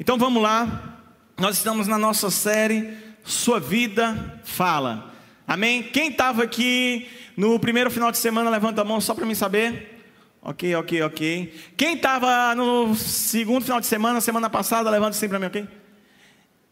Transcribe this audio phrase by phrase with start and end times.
[0.00, 0.96] Então vamos lá.
[1.38, 5.12] Nós estamos na nossa série Sua Vida Fala.
[5.46, 5.82] Amém?
[5.82, 10.02] Quem estava aqui no primeiro final de semana, levanta a mão só para mim saber.
[10.40, 11.54] Ok, ok, ok.
[11.76, 15.68] Quem estava no segundo final de semana, semana passada, levanta assim para mim, ok?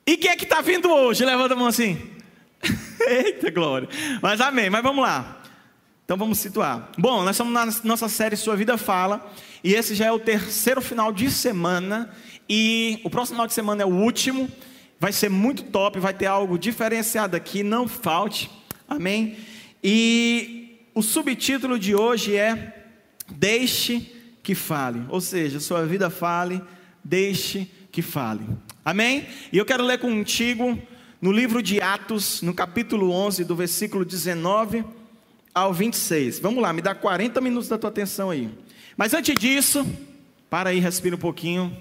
[0.07, 1.23] E quem é que está vindo hoje?
[1.23, 2.01] Levanta a mão assim.
[3.07, 3.91] Eita glória.
[4.23, 5.43] Mas amém, mas vamos lá.
[6.03, 6.93] Então vamos situar.
[6.97, 9.31] Bom, nós estamos na nossa série Sua Vida Fala.
[9.63, 12.11] E esse já é o terceiro final de semana.
[12.49, 14.51] E o próximo final de semana é o último.
[14.99, 18.51] Vai ser muito top, vai ter algo diferenciado aqui, não falte.
[18.89, 19.37] Amém?
[19.83, 22.75] E o subtítulo de hoje é
[23.31, 25.03] Deixe que fale.
[25.09, 26.63] Ou seja, sua vida fale,
[27.05, 28.41] deixe que fale.
[28.85, 29.27] Amém?
[29.53, 30.79] E eu quero ler contigo
[31.21, 34.85] no livro de Atos, no capítulo 11, do versículo 19
[35.55, 36.39] ao 26.
[36.39, 38.49] Vamos lá, me dá 40 minutos da tua atenção aí.
[38.97, 39.87] Mas antes disso,
[40.49, 41.77] para aí, respira um pouquinho.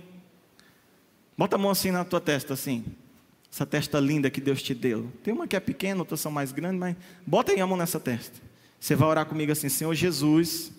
[1.38, 2.84] Bota a mão assim na tua testa, assim.
[3.52, 5.12] Essa testa linda que Deus te deu.
[5.24, 8.00] Tem uma que é pequena, outras são mais grandes, mas bota aí a mão nessa
[8.00, 8.42] testa.
[8.80, 10.72] Você vai orar comigo assim, Senhor Jesus,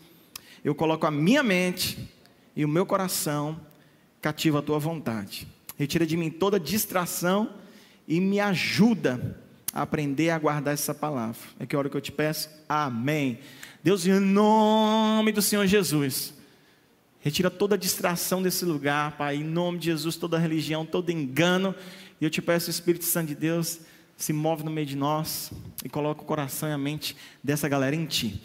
[0.64, 2.12] eu coloco a minha mente
[2.54, 3.60] e o meu coração
[4.20, 5.46] cativo a tua vontade.
[5.76, 7.54] Retira de mim toda distração
[8.06, 9.40] e me ajuda
[9.72, 11.40] a aprender a guardar essa palavra.
[11.58, 12.48] É que hora que eu te peço?
[12.68, 13.38] Amém.
[13.82, 16.34] Deus, em nome do Senhor Jesus,
[17.28, 21.74] retira toda distração desse lugar, Pai, em nome de Jesus, toda religião, todo engano.
[22.18, 23.80] E eu te peço, Espírito Santo de Deus,
[24.16, 25.52] se move no meio de nós
[25.84, 28.42] e coloca o coração e a mente dessa galera em ti.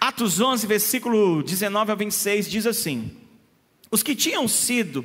[0.00, 3.16] Atos 11, versículo 19 a 26 diz assim:
[3.88, 5.04] Os que tinham sido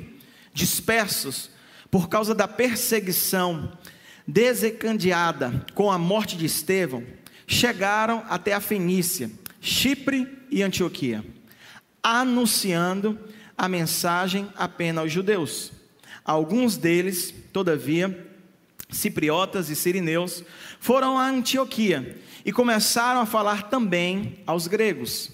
[0.52, 1.50] dispersos
[1.88, 3.70] por causa da perseguição
[4.26, 7.04] desencadeada com a morte de Estevão,
[7.46, 11.24] chegaram até a Fenícia, Chipre e Antioquia,
[12.02, 13.18] anunciando
[13.56, 15.72] a mensagem apenas aos judeus.
[16.24, 18.26] Alguns deles, todavia,
[18.90, 20.42] cipriotas e sirineus,
[20.78, 25.30] foram a Antioquia e começaram a falar também aos gregos,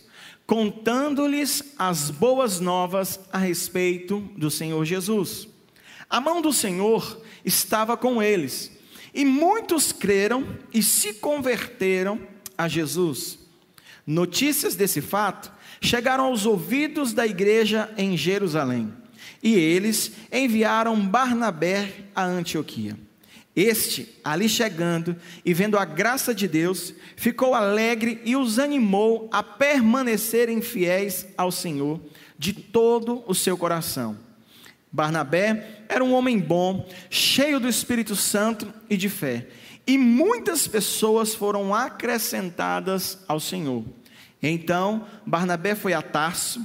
[0.46, 5.48] contando-lhes as boas novas a respeito do Senhor Jesus.
[6.08, 8.70] A mão do Senhor estava com eles,
[9.12, 12.20] e muitos creram e se converteram
[12.56, 13.38] a Jesus.
[14.06, 15.50] Notícias desse fato
[15.80, 18.92] chegaram aos ouvidos da igreja em Jerusalém,
[19.42, 22.96] e eles enviaram Barnabé a Antioquia.
[23.56, 29.42] Este, ali chegando e vendo a graça de Deus, ficou alegre e os animou a
[29.42, 31.98] permanecerem fiéis ao Senhor
[32.38, 34.18] de todo o seu coração.
[34.92, 39.46] Barnabé era um homem bom, cheio do Espírito Santo e de fé,
[39.86, 43.84] e muitas pessoas foram acrescentadas ao Senhor.
[44.48, 46.64] Então, Barnabé foi a Tarso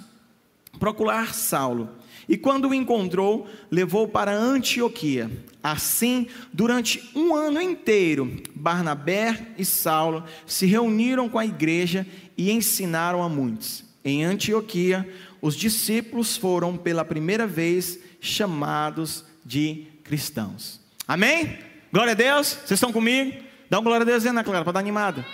[0.80, 1.90] procurar Saulo
[2.28, 5.30] e quando o encontrou, levou para Antioquia.
[5.62, 13.22] Assim, durante um ano inteiro, Barnabé e Saulo se reuniram com a igreja e ensinaram
[13.22, 13.84] a muitos.
[14.04, 15.08] Em Antioquia,
[15.42, 20.80] os discípulos foram pela primeira vez chamados de cristãos.
[21.08, 21.60] Amém?
[21.92, 22.48] Glória a Deus.
[22.48, 23.44] Vocês estão comigo?
[23.70, 25.26] Dá uma glória a Deus, Ana Clara, para dar animada.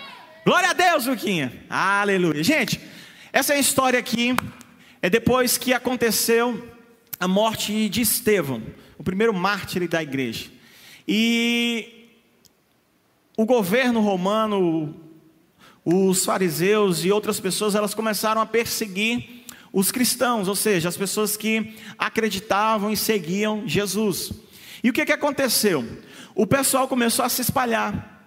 [0.48, 1.52] Glória a Deus, Luquinha.
[1.68, 2.42] Aleluia.
[2.42, 2.80] Gente,
[3.30, 4.34] essa é história aqui.
[5.02, 6.66] É depois que aconteceu
[7.20, 8.62] a morte de Estevão,
[8.96, 10.46] o primeiro mártir da igreja.
[11.06, 12.16] E
[13.36, 14.96] o governo romano,
[15.84, 21.36] os fariseus e outras pessoas, elas começaram a perseguir os cristãos, ou seja, as pessoas
[21.36, 24.32] que acreditavam e seguiam Jesus.
[24.82, 25.86] E o que, que aconteceu?
[26.34, 28.17] O pessoal começou a se espalhar.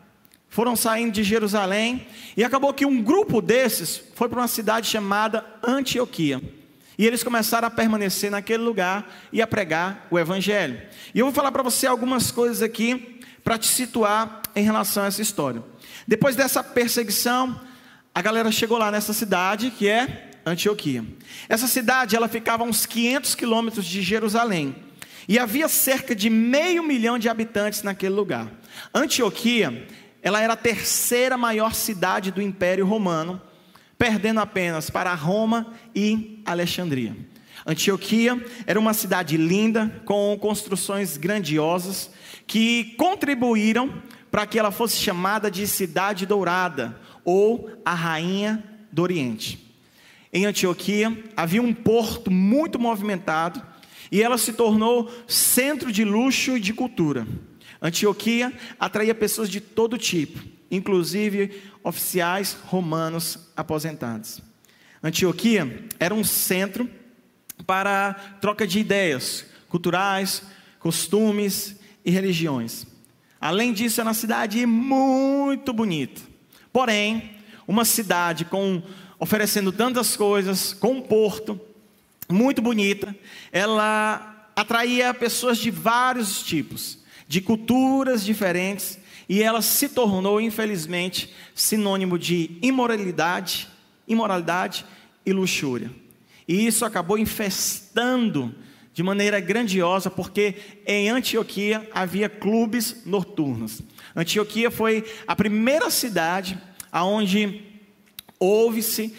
[0.51, 5.45] Foram saindo de Jerusalém e acabou que um grupo desses foi para uma cidade chamada
[5.63, 6.41] Antioquia.
[6.97, 10.81] E eles começaram a permanecer naquele lugar e a pregar o Evangelho.
[11.15, 15.07] E eu vou falar para você algumas coisas aqui para te situar em relação a
[15.07, 15.63] essa história.
[16.05, 17.57] Depois dessa perseguição,
[18.13, 21.05] a galera chegou lá nessa cidade que é Antioquia.
[21.47, 24.75] Essa cidade ela ficava a uns 500 quilômetros de Jerusalém.
[25.27, 28.51] E havia cerca de meio milhão de habitantes naquele lugar.
[28.93, 29.87] Antioquia,
[30.21, 33.41] ela era a terceira maior cidade do Império Romano
[34.01, 37.15] perdendo apenas para Roma e Alexandria.
[37.67, 42.09] Antioquia era uma cidade linda, com construções grandiosas,
[42.47, 44.01] que contribuíram
[44.31, 49.71] para que ela fosse chamada de Cidade Dourada, ou a Rainha do Oriente.
[50.33, 53.61] Em Antioquia havia um porto muito movimentado,
[54.11, 57.27] e ela se tornou centro de luxo e de cultura.
[57.81, 60.39] Antioquia atraía pessoas de todo tipo,
[60.69, 64.41] inclusive oficiais romanos aposentados.
[65.03, 66.89] Antioquia era um centro
[67.65, 70.43] para troca de ideias culturais,
[70.79, 71.75] costumes
[72.05, 72.85] e religiões.
[73.39, 76.21] Além disso, é uma cidade muito bonita.
[76.71, 77.37] Porém,
[77.67, 78.83] uma cidade com
[79.17, 81.59] oferecendo tantas coisas, com um porto
[82.27, 83.15] muito bonita,
[83.51, 86.97] ela atraía pessoas de vários tipos,
[87.31, 88.99] de culturas diferentes,
[89.29, 93.69] e ela se tornou, infelizmente, sinônimo de imoralidade,
[94.05, 94.85] imoralidade
[95.25, 95.89] e luxúria.
[96.45, 98.53] E isso acabou infestando
[98.93, 100.55] de maneira grandiosa, porque
[100.85, 103.81] em Antioquia havia clubes noturnos.
[104.13, 106.59] Antioquia foi a primeira cidade
[106.91, 107.61] aonde
[108.37, 109.15] houve-se,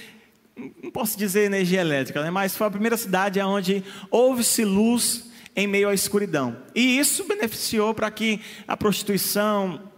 [0.83, 5.67] não posso dizer energia elétrica, né, mas foi a primeira cidade aonde houve-se luz em
[5.67, 6.57] meio à escuridão.
[6.75, 9.91] E isso beneficiou para que a prostituição,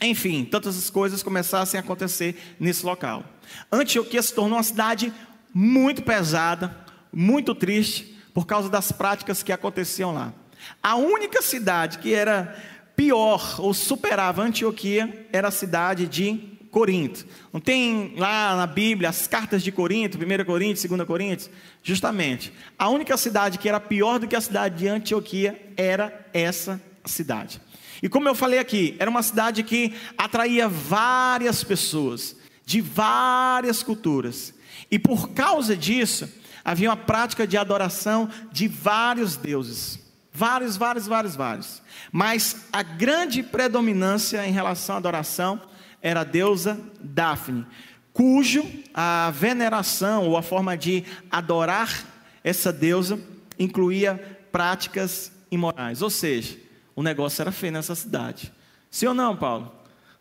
[0.00, 3.24] enfim, tantas as coisas começassem a acontecer nesse local.
[3.70, 5.12] Antioquia se tornou uma cidade
[5.54, 6.76] muito pesada,
[7.12, 10.34] muito triste, por causa das práticas que aconteciam lá.
[10.82, 12.54] A única cidade que era
[12.94, 17.26] pior ou superava Antioquia era a cidade de Corinto.
[17.52, 21.50] Não tem lá na Bíblia as cartas de Corinto, 1 Corinto, 2 Coríntios?
[21.82, 22.52] Justamente.
[22.78, 27.60] A única cidade que era pior do que a cidade de Antioquia era essa cidade.
[28.02, 34.52] E como eu falei aqui, era uma cidade que atraía várias pessoas, de várias culturas.
[34.90, 36.28] E por causa disso,
[36.64, 39.98] havia uma prática de adoração de vários deuses.
[40.32, 41.82] Vários, vários, vários, vários.
[42.12, 45.62] Mas a grande predominância em relação à adoração
[46.06, 47.66] era a deusa Daphne,
[48.12, 48.64] cujo
[48.94, 52.06] a veneração ou a forma de adorar
[52.44, 53.18] essa deusa
[53.58, 56.02] incluía práticas imorais.
[56.02, 56.56] Ou seja,
[56.94, 58.52] o negócio era feio nessa cidade.
[58.88, 59.74] Sim ou não, Paulo?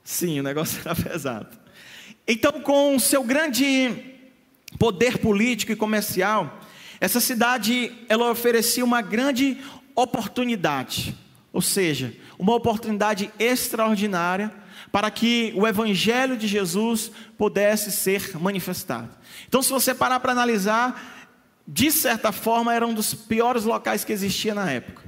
[0.04, 1.56] Sim, o negócio era pesado.
[2.28, 3.94] Então, com o seu grande
[4.80, 6.62] poder político e comercial,
[7.00, 9.60] essa cidade ela oferecia uma grande
[9.94, 11.16] oportunidade,
[11.54, 14.65] ou seja, uma oportunidade extraordinária
[14.96, 19.10] para que o evangelho de Jesus pudesse ser manifestado.
[19.46, 21.28] Então, se você parar para analisar,
[21.68, 25.04] de certa forma era um dos piores locais que existia na época.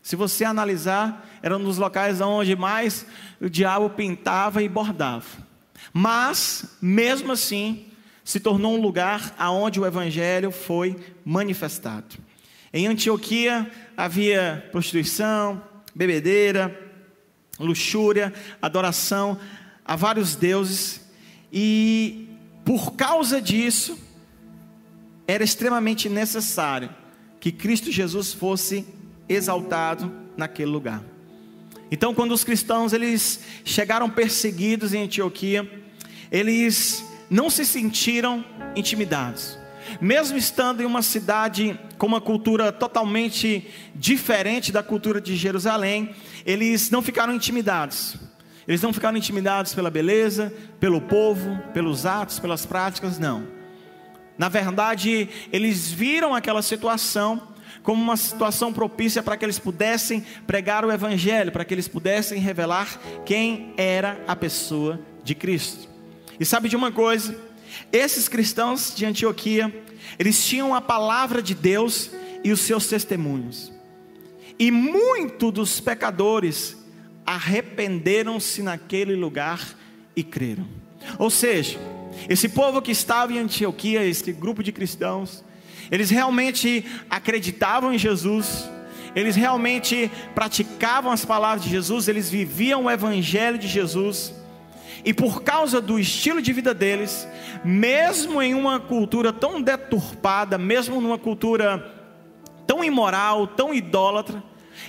[0.00, 3.04] Se você analisar, era um dos locais onde mais
[3.40, 5.26] o diabo pintava e bordava.
[5.92, 7.86] Mas, mesmo assim,
[8.22, 12.18] se tornou um lugar aonde o evangelho foi manifestado.
[12.72, 15.60] Em Antioquia havia prostituição,
[15.92, 16.81] bebedeira,
[17.62, 19.38] luxúria, adoração
[19.84, 21.00] a vários deuses,
[21.52, 22.28] e
[22.64, 23.98] por causa disso,
[25.26, 26.90] era extremamente necessário
[27.40, 28.86] que Cristo Jesus fosse
[29.28, 31.02] exaltado naquele lugar.
[31.90, 35.70] Então, quando os cristãos eles chegaram perseguidos em Antioquia,
[36.30, 38.44] eles não se sentiram
[38.74, 39.58] intimidados.
[40.00, 46.14] Mesmo estando em uma cidade com uma cultura totalmente diferente da cultura de Jerusalém,
[46.44, 48.16] eles não ficaram intimidados.
[48.66, 53.46] Eles não ficaram intimidados pela beleza, pelo povo, pelos atos, pelas práticas, não.
[54.38, 57.48] Na verdade, eles viram aquela situação
[57.82, 62.38] como uma situação propícia para que eles pudessem pregar o Evangelho, para que eles pudessem
[62.38, 65.88] revelar quem era a pessoa de Cristo.
[66.38, 67.36] E sabe de uma coisa?
[67.92, 69.72] Esses cristãos de Antioquia,
[70.18, 72.10] eles tinham a palavra de Deus
[72.44, 73.72] e os seus testemunhos.
[74.58, 76.76] E muitos dos pecadores
[77.24, 79.76] arrependeram-se naquele lugar
[80.14, 80.66] e creram.
[81.18, 81.78] Ou seja,
[82.28, 85.44] esse povo que estava em Antioquia, esse grupo de cristãos,
[85.90, 88.68] eles realmente acreditavam em Jesus,
[89.14, 94.32] eles realmente praticavam as palavras de Jesus, eles viviam o evangelho de Jesus
[95.04, 97.26] e por causa do estilo de vida deles,
[97.64, 101.92] mesmo em uma cultura tão deturpada, mesmo numa cultura
[102.66, 104.42] tão imoral, tão idólatra,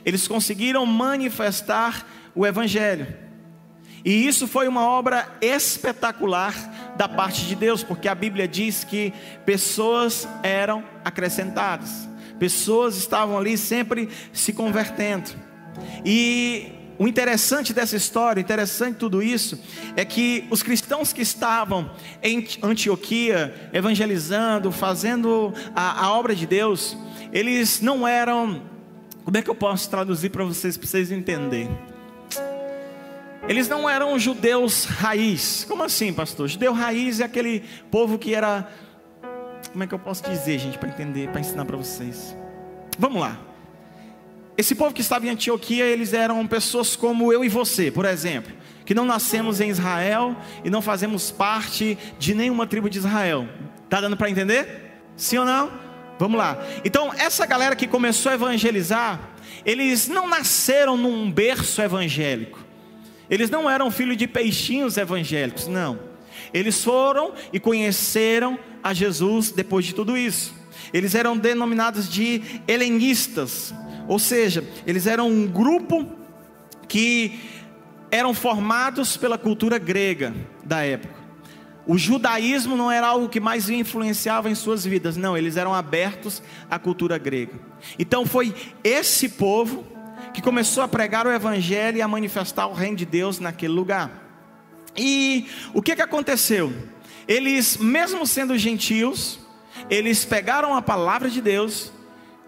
[0.06, 2.06] eles conseguiram manifestar
[2.36, 3.08] o Evangelho.
[4.06, 6.54] E isso foi uma obra espetacular
[6.98, 9.14] da parte de Deus, porque a Bíblia diz que
[9.46, 15.32] pessoas eram acrescentadas, pessoas estavam ali sempre se convertendo.
[16.06, 19.60] E o interessante dessa história, interessante tudo isso,
[19.96, 26.96] é que os cristãos que estavam em Antioquia, evangelizando, fazendo a, a obra de Deus,
[27.32, 28.62] eles não eram,
[29.24, 31.70] como é que eu posso traduzir para vocês, para vocês entenderem?
[33.48, 35.66] Eles não eram judeus raiz.
[35.68, 36.48] Como assim, pastor?
[36.48, 38.70] Judeu raiz é aquele povo que era.
[39.72, 42.36] Como é que eu posso dizer, gente, para entender, para ensinar para vocês?
[42.98, 43.53] Vamos lá.
[44.58, 48.54] Esse povo que estava em Antioquia, eles eram pessoas como eu e você, por exemplo,
[48.86, 53.48] que não nascemos em Israel e não fazemos parte de nenhuma tribo de Israel.
[53.90, 55.00] Tá dando para entender?
[55.16, 55.72] Sim ou não?
[56.20, 56.64] Vamos lá.
[56.86, 59.20] Então, essa galera que começou a evangelizar,
[59.66, 62.60] eles não nasceram num berço evangélico.
[63.30, 66.00] Eles não eram filhos de peixinhos evangélicos, não.
[66.54, 70.54] Eles foram e conheceram a Jesus depois de tudo isso.
[70.94, 73.74] Eles eram denominados de helenistas,
[74.08, 76.08] ou seja, eles eram um grupo
[76.88, 77.40] que
[78.12, 80.34] eram formados pela cultura grega
[80.64, 81.24] da época.
[81.86, 86.42] O judaísmo não era algo que mais influenciava em suas vidas, não, eles eram abertos
[86.70, 87.60] à cultura grega.
[88.00, 89.84] Então foi esse povo
[90.34, 94.12] que começou a pregar o evangelho e a manifestar o reino de Deus naquele lugar.
[94.96, 96.72] E o que, que aconteceu?
[97.28, 99.40] Eles, mesmo sendo gentios,
[99.90, 101.92] eles pegaram a palavra de Deus,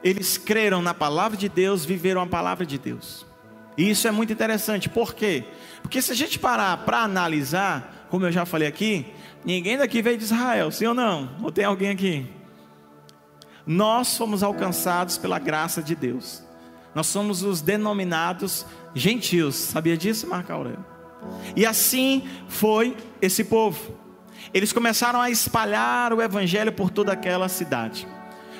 [0.05, 3.25] eles creram na palavra de Deus, viveram a palavra de Deus.
[3.77, 5.43] E isso é muito interessante, por quê?
[5.81, 9.11] Porque se a gente parar para analisar, como eu já falei aqui,
[9.45, 11.29] Ninguém daqui veio de Israel, sim ou não?
[11.43, 12.25] Ou tem alguém aqui?
[13.65, 16.43] Nós fomos alcançados pela graça de Deus.
[16.95, 19.55] Nós somos os denominados gentios.
[19.55, 20.83] Sabia disso, Marco Aurélio?
[21.55, 23.95] E assim foi esse povo.
[24.51, 28.07] Eles começaram a espalhar o evangelho por toda aquela cidade.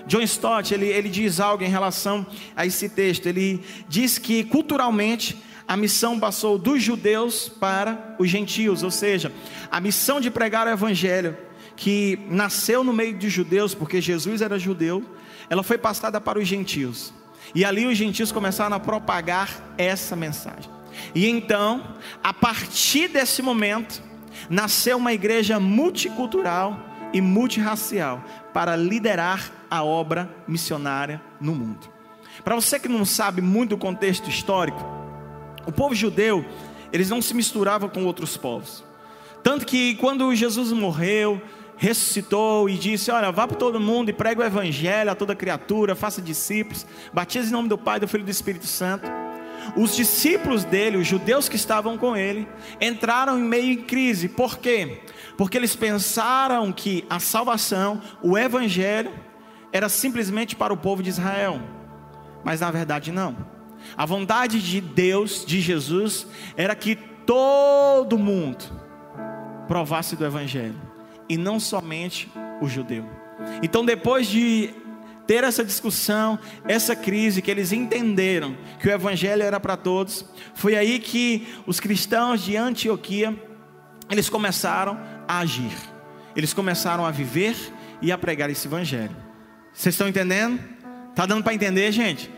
[0.08, 3.26] John Stott, ele, ele diz algo em relação a esse texto.
[3.26, 9.32] Ele diz que culturalmente a missão passou dos judeus para os gentios, ou seja,
[9.72, 11.36] a missão de pregar o evangelho,
[11.76, 15.04] que nasceu no meio de judeus, porque Jesus era judeu,
[15.50, 17.14] ela foi passada para os gentios.
[17.54, 20.70] E ali os gentios começaram a propagar essa mensagem.
[21.14, 24.02] E então, a partir desse momento,
[24.50, 26.80] nasceu uma igreja multicultural
[27.14, 31.90] e multirracial para liderar a obra missionária no mundo.
[32.44, 34.80] Para você que não sabe muito do contexto histórico,
[35.66, 36.46] o povo judeu,
[36.92, 38.84] eles não se misturavam com outros povos.
[39.44, 41.42] Tanto que quando Jesus morreu,
[41.78, 45.96] ressuscitou e disse: Olha, vá para todo mundo e pregue o evangelho a toda criatura,
[45.96, 49.08] faça discípulos, batize em nome do Pai, do Filho e do Espírito Santo.
[49.76, 52.48] Os discípulos dele, os judeus que estavam com ele,
[52.80, 54.30] entraram em meio em crise.
[54.30, 55.02] Por quê?
[55.38, 59.12] Porque eles pensaram que a salvação, o evangelho,
[59.76, 61.60] era simplesmente para o povo de Israel.
[62.46, 63.36] Mas na verdade não.
[63.98, 68.64] A vontade de Deus, de Jesus, era que todo mundo
[69.68, 70.80] provasse do Evangelho,
[71.28, 73.06] e não somente o judeu.
[73.62, 74.74] Então, depois de
[75.28, 80.78] ter essa discussão, essa crise, que eles entenderam que o Evangelho era para todos, foi
[80.78, 83.36] aí que os cristãos de Antioquia,
[84.10, 85.76] eles começaram a agir,
[86.34, 87.58] eles começaram a viver
[88.02, 89.25] e a pregar esse Evangelho.
[89.76, 90.60] Vocês estão entendendo?
[91.10, 92.32] Está dando para entender, gente?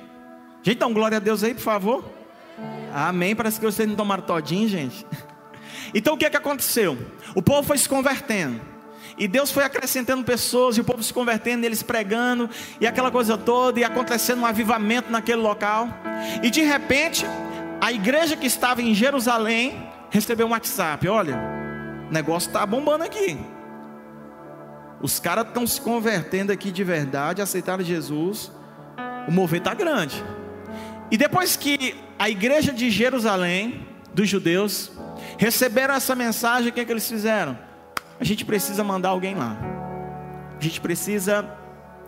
[0.63, 2.06] Gente, dá um glória a Deus aí, por favor.
[2.94, 3.36] Amém.
[3.36, 5.06] Parece que vocês não tomaram todinho, gente.
[5.94, 6.98] Então o que é que aconteceu?
[7.34, 8.60] O povo foi se convertendo.
[9.17, 12.50] E Deus foi acrescentando pessoas, e o povo se convertendo, eles pregando,
[12.82, 15.88] e aquela coisa toda, e acontecendo um avivamento naquele local.
[16.44, 17.25] E de repente,
[17.79, 21.39] a igreja que estava em Jerusalém recebeu um WhatsApp: olha,
[22.10, 23.38] o negócio está bombando aqui.
[25.01, 28.51] Os caras estão se convertendo aqui de verdade, aceitaram Jesus.
[29.27, 30.24] O mover está grande.
[31.12, 34.92] E depois que a igreja de Jerusalém, dos judeus,
[35.38, 37.58] receberam essa mensagem, o que, é que eles fizeram?
[38.20, 39.58] A gente precisa mandar alguém lá.
[40.58, 41.46] A gente precisa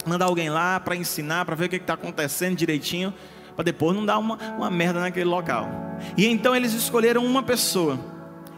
[0.06, 3.14] mandar alguém lá para ensinar, para ver o que está acontecendo direitinho,
[3.56, 5.70] para depois não dar uma, uma merda naquele local.
[6.18, 8.00] E então eles escolheram uma pessoa.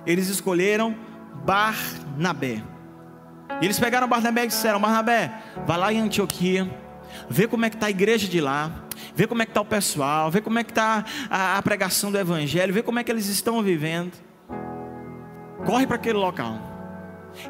[0.05, 0.95] Eles escolheram
[1.43, 2.63] Barnabé.
[3.59, 5.31] E eles pegaram Barnabé e disseram: Barnabé,
[5.65, 6.69] vai lá em Antioquia,
[7.29, 9.65] vê como é que está a igreja de lá vê como é que está o
[9.65, 13.11] pessoal, vê como é que está a, a pregação do Evangelho, vê como é que
[13.11, 14.13] eles estão vivendo.
[15.65, 16.59] Corre para aquele local.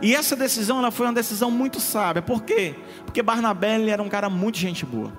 [0.01, 2.21] E essa decisão ela foi uma decisão muito sábia.
[2.21, 2.75] Por quê?
[3.05, 5.11] Porque Barnabé ele era um cara muito gente boa.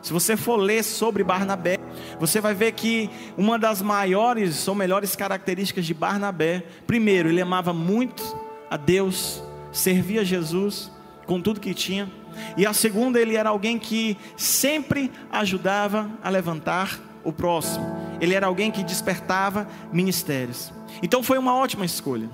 [0.00, 1.78] Se você for ler sobre Barnabé,
[2.18, 7.72] você vai ver que uma das maiores ou melhores características de Barnabé, primeiro, ele amava
[7.72, 8.22] muito
[8.70, 9.42] a Deus,
[9.76, 10.90] servia Jesus
[11.26, 12.10] com tudo que tinha.
[12.56, 17.84] E a segunda, ele era alguém que sempre ajudava a levantar o próximo.
[18.20, 20.72] Ele era alguém que despertava ministérios.
[21.02, 22.30] Então foi uma ótima escolha.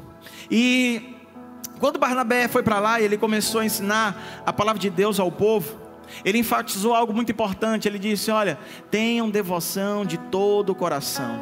[0.50, 1.16] E
[1.80, 5.32] quando Barnabé foi para lá e ele começou a ensinar a palavra de Deus ao
[5.32, 5.80] povo,
[6.24, 7.88] ele enfatizou algo muito importante.
[7.88, 8.58] Ele disse: Olha,
[8.90, 11.40] tenham devoção de todo o coração.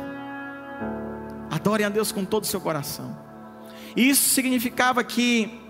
[1.51, 3.19] Adorem a Deus com todo o seu coração.
[3.97, 5.61] Isso significava que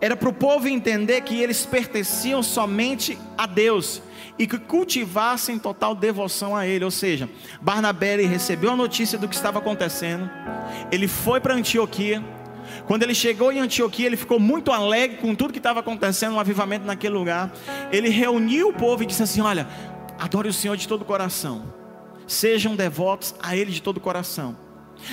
[0.00, 4.02] era para o povo entender que eles pertenciam somente a Deus
[4.38, 6.84] e que cultivassem total devoção a Ele.
[6.84, 7.28] Ou seja,
[7.60, 10.30] Barnabé recebeu a notícia do que estava acontecendo,
[10.90, 12.24] ele foi para Antioquia.
[12.86, 16.40] Quando ele chegou em Antioquia, ele ficou muito alegre com tudo que estava acontecendo, um
[16.40, 17.52] avivamento naquele lugar.
[17.92, 19.66] Ele reuniu o povo e disse assim: Olha,
[20.18, 21.74] adore o Senhor de todo o coração.
[22.26, 24.56] sejam devotos a Ele de todo o coração.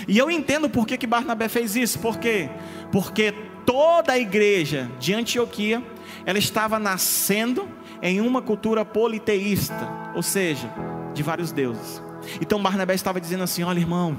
[0.08, 2.50] E eu entendo por que, que Barnabé fez isso, por quê?
[2.92, 3.34] Porque
[3.68, 5.84] toda a igreja de Antioquia,
[6.26, 7.68] ela estava nascendo
[8.02, 10.72] em uma cultura politeísta, ou seja,
[11.14, 12.02] de vários deuses.
[12.40, 14.18] Então Barnabé estava dizendo assim: olha, irmão,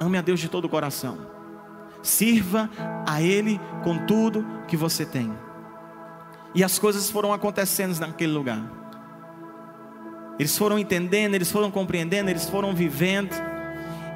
[0.00, 1.18] ame a Deus de todo o coração,
[2.02, 2.68] sirva
[3.06, 5.32] a Ele com tudo que você tem.
[6.52, 8.60] E as coisas foram acontecendo naquele lugar.
[10.38, 13.32] Eles foram entendendo, eles foram compreendendo, eles foram vivendo.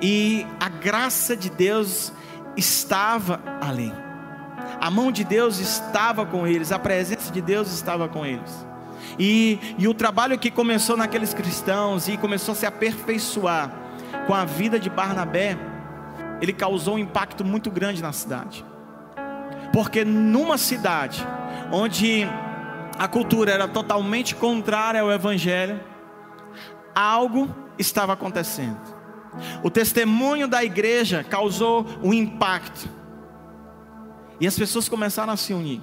[0.02, 2.12] E a graça de Deus
[2.56, 4.05] estava ali.
[4.80, 8.66] A mão de Deus estava com eles, a presença de Deus estava com eles.
[9.18, 13.70] E, e o trabalho que começou naqueles cristãos e começou a se aperfeiçoar
[14.26, 15.56] com a vida de Barnabé,
[16.40, 18.64] ele causou um impacto muito grande na cidade.
[19.72, 21.26] Porque numa cidade
[21.72, 22.26] onde
[22.98, 25.80] a cultura era totalmente contrária ao evangelho,
[26.94, 28.80] algo estava acontecendo.
[29.62, 32.88] O testemunho da igreja causou um impacto.
[34.40, 35.80] E as pessoas começaram a se unir.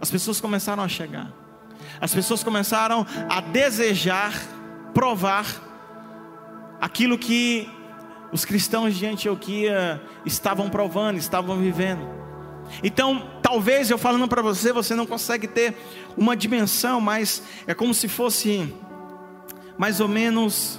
[0.00, 1.32] As pessoas começaram a chegar.
[2.00, 4.32] As pessoas começaram a desejar
[4.92, 5.46] provar
[6.80, 7.68] aquilo que
[8.32, 12.06] os cristãos de Antioquia estavam provando, estavam vivendo.
[12.82, 15.76] Então, talvez eu falando para você, você não consegue ter
[16.16, 18.74] uma dimensão, mas é como se fosse
[19.78, 20.78] mais ou menos.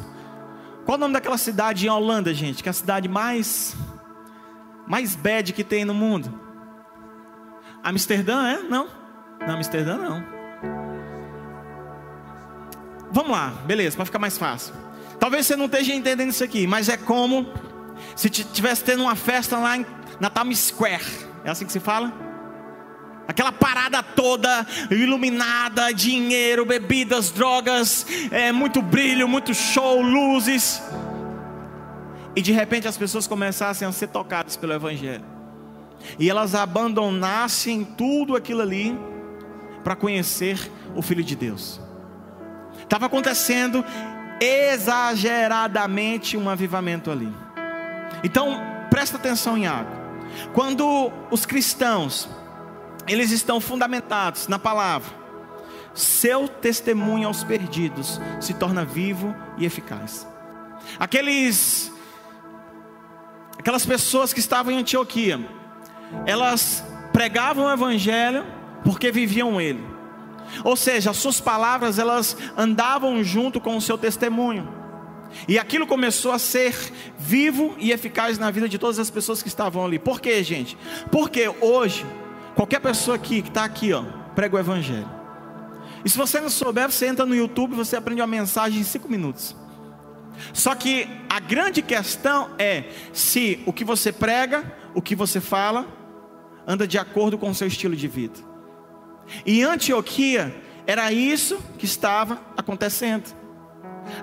[0.86, 2.62] Qual o nome daquela cidade em Holanda, gente?
[2.62, 3.76] Que é a cidade mais
[4.88, 6.45] mais bad que tem no mundo?
[7.86, 8.64] Amsterdã, é?
[8.64, 8.88] Não?
[9.46, 10.26] Não, Amsterdã não.
[13.12, 14.74] Vamos lá, beleza, para ficar mais fácil.
[15.20, 17.48] Talvez você não esteja entendendo isso aqui, mas é como
[18.16, 19.78] se tivesse tendo uma festa lá
[20.20, 21.06] na Times Square.
[21.44, 22.12] É assim que se fala?
[23.28, 30.82] Aquela parada toda iluminada, dinheiro, bebidas, drogas, é, muito brilho, muito show, luzes.
[32.36, 35.35] E de repente as pessoas começassem a ser tocadas pelo Evangelho.
[36.20, 38.98] E elas abandonassem tudo aquilo ali
[39.84, 41.80] para conhecer o Filho de Deus.
[42.82, 43.84] Estava acontecendo
[44.40, 47.32] exageradamente um avivamento ali.
[48.24, 49.92] Então, presta atenção em algo.
[50.54, 52.28] Quando os cristãos
[53.08, 55.26] eles estão fundamentados na palavra.
[55.94, 60.28] Seu testemunho aos perdidos se torna vivo e eficaz.
[61.00, 61.92] Aqueles
[63.58, 65.40] aquelas pessoas que estavam em Antioquia,
[66.26, 68.46] elas pregavam o evangelho
[68.84, 69.84] porque viviam ele.
[70.64, 74.68] Ou seja, as suas palavras elas andavam junto com o seu testemunho.
[75.48, 76.76] E aquilo começou a ser
[77.18, 80.00] vivo e eficaz na vida de todas as pessoas que estavam ali.
[80.00, 80.78] Por quê, gente?
[81.12, 82.06] Porque hoje
[82.56, 85.10] Qualquer pessoa aqui que está aqui, ó, prega o Evangelho.
[86.06, 88.84] E se você não souber, você entra no YouTube e você aprende uma mensagem em
[88.84, 89.56] cinco minutos.
[90.54, 95.86] Só que a grande questão é se o que você prega, o que você fala,
[96.66, 98.40] anda de acordo com o seu estilo de vida.
[99.46, 100.56] E Antioquia
[100.88, 103.36] era isso que estava acontecendo.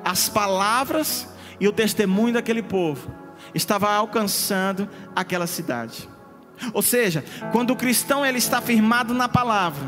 [0.04, 1.28] As palavras
[1.60, 3.12] e o testemunho daquele povo
[3.54, 6.08] estava alcançando aquela cidade.
[6.72, 9.84] Ou seja, quando o cristão ele está firmado na palavra,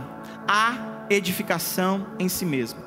[0.47, 2.83] há edificação em si mesmo.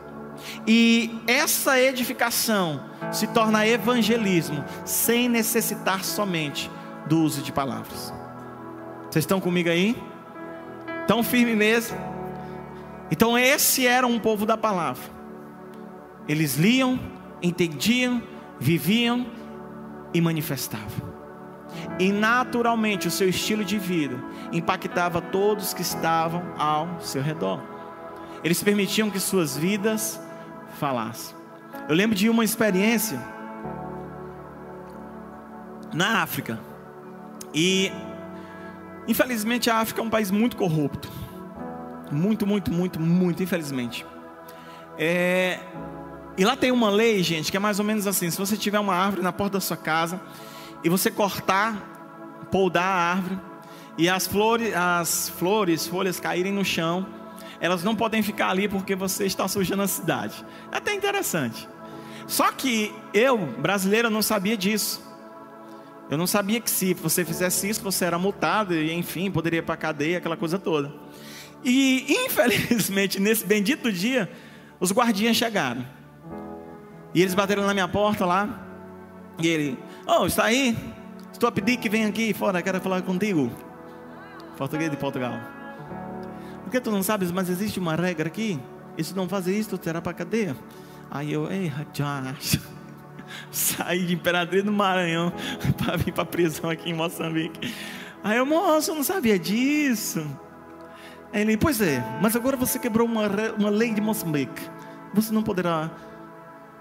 [0.67, 6.69] E essa edificação se torna evangelismo sem necessitar somente
[7.07, 8.13] do uso de palavras.
[9.09, 9.95] Vocês estão comigo aí?
[11.07, 11.97] Tão firme mesmo?
[13.09, 15.03] Então esse era um povo da palavra.
[16.27, 16.99] Eles liam,
[17.41, 18.21] entendiam,
[18.59, 19.25] viviam
[20.13, 21.15] e manifestavam.
[21.99, 24.17] E naturalmente o seu estilo de vida
[24.51, 27.61] impactava todos que estavam ao seu redor.
[28.43, 30.19] Eles permitiam que suas vidas
[30.79, 31.35] falassem.
[31.87, 33.19] Eu lembro de uma experiência
[35.93, 36.59] na África.
[37.59, 37.91] E
[39.07, 41.11] infelizmente a África é um país muito corrupto.
[42.11, 44.05] Muito, muito, muito, muito, infelizmente.
[44.95, 45.59] É,
[46.37, 48.79] e lá tem uma lei, gente, que é mais ou menos assim: se você tiver
[48.79, 50.21] uma árvore na porta da sua casa
[50.83, 53.39] e você cortar, poldar a árvore,
[53.97, 57.07] e as flores, as flores, folhas caírem no chão,
[57.59, 60.45] elas não podem ficar ali porque você está sujando a cidade.
[60.71, 61.67] É até interessante.
[62.27, 65.06] Só que eu, brasileiro, não sabia disso.
[66.09, 69.63] Eu não sabia que se você fizesse isso, você era multado e, enfim, poderia ir
[69.63, 70.93] para a cadeia, aquela coisa toda.
[71.63, 74.31] E, infelizmente, nesse bendito dia,
[74.79, 75.85] os guardinhas chegaram.
[77.13, 78.63] E eles bateram na minha porta lá.
[79.39, 79.77] E ele,
[80.09, 80.77] Oh, está aí?
[81.33, 83.51] Estou a pedir que venha aqui fora, quero falar contigo.
[84.57, 85.33] Português de Portugal.
[86.63, 88.57] Porque tu não sabes, mas existe uma regra aqui.
[88.97, 90.55] E se não fazer isso, terá para cadeia.
[91.11, 92.57] Aí eu, ei, rapaz.
[93.51, 95.33] saí de Imperatriz do Maranhão
[95.77, 97.73] para vir para a prisão aqui em Moçambique.
[98.23, 100.25] Aí eu, moço, eu não sabia disso.
[101.33, 104.61] Ele, pois é, mas agora você quebrou uma, uma lei de Moçambique.
[105.13, 105.91] Você não poderá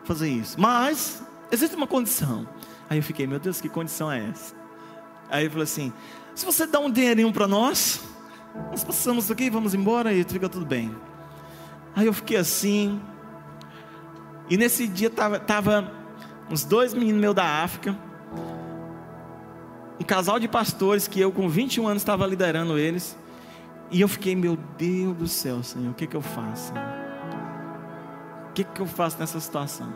[0.05, 0.61] fazer isso.
[0.61, 2.49] Mas existe uma condição.
[2.89, 4.55] Aí eu fiquei, meu Deus, que condição é essa?
[5.29, 5.93] Aí ele falou assim:
[6.35, 8.01] se você dá um dinheirinho para nós,
[8.71, 10.95] nós passamos aqui, vamos embora e fica tudo bem.
[11.95, 13.01] Aí eu fiquei assim.
[14.49, 15.93] E nesse dia tava, tava
[16.51, 17.97] uns dois meninos meus da África,
[20.01, 23.17] um casal de pastores que eu com 21 anos estava liderando eles.
[23.91, 26.73] E eu fiquei, meu Deus do céu, Senhor, o que, que eu faço?
[28.51, 29.93] O que, que eu faço nessa situação?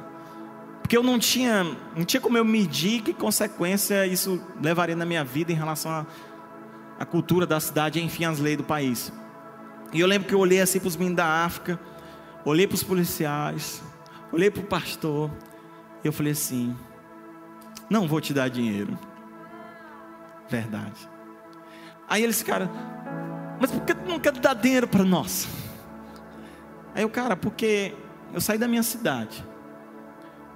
[0.80, 1.64] Porque eu não tinha,
[1.96, 6.06] não tinha como eu medir que consequência isso levaria na minha vida em relação
[6.98, 9.12] à cultura da cidade, enfim, as leis do país.
[9.92, 11.78] E eu lembro que eu olhei assim para os meninos da África,
[12.44, 13.82] olhei para os policiais,
[14.32, 15.30] olhei para o pastor,
[16.04, 16.76] eu falei assim:
[17.88, 18.98] não vou te dar dinheiro.
[20.48, 21.08] Verdade.
[22.08, 22.68] Aí eles ficaram,
[23.60, 25.48] mas por que tu não quer dar dinheiro para nós?
[26.94, 27.94] Aí o cara, porque
[28.32, 29.44] eu saí da minha cidade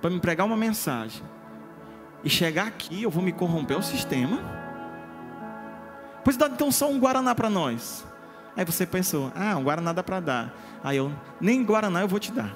[0.01, 1.23] para me pregar uma mensagem
[2.25, 4.41] e chegar aqui, eu vou me corromper o sistema.
[6.25, 8.05] Pois dá então só um guaraná para nós.
[8.57, 10.55] Aí você pensou, ah, um guaraná dá para dar.
[10.83, 12.55] Aí eu, nem guaraná eu vou te dar.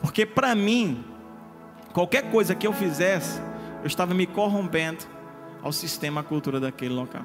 [0.00, 1.04] Porque para mim,
[1.92, 3.40] qualquer coisa que eu fizesse,
[3.82, 5.04] eu estava me corrompendo
[5.62, 7.24] ao sistema, à cultura daquele local.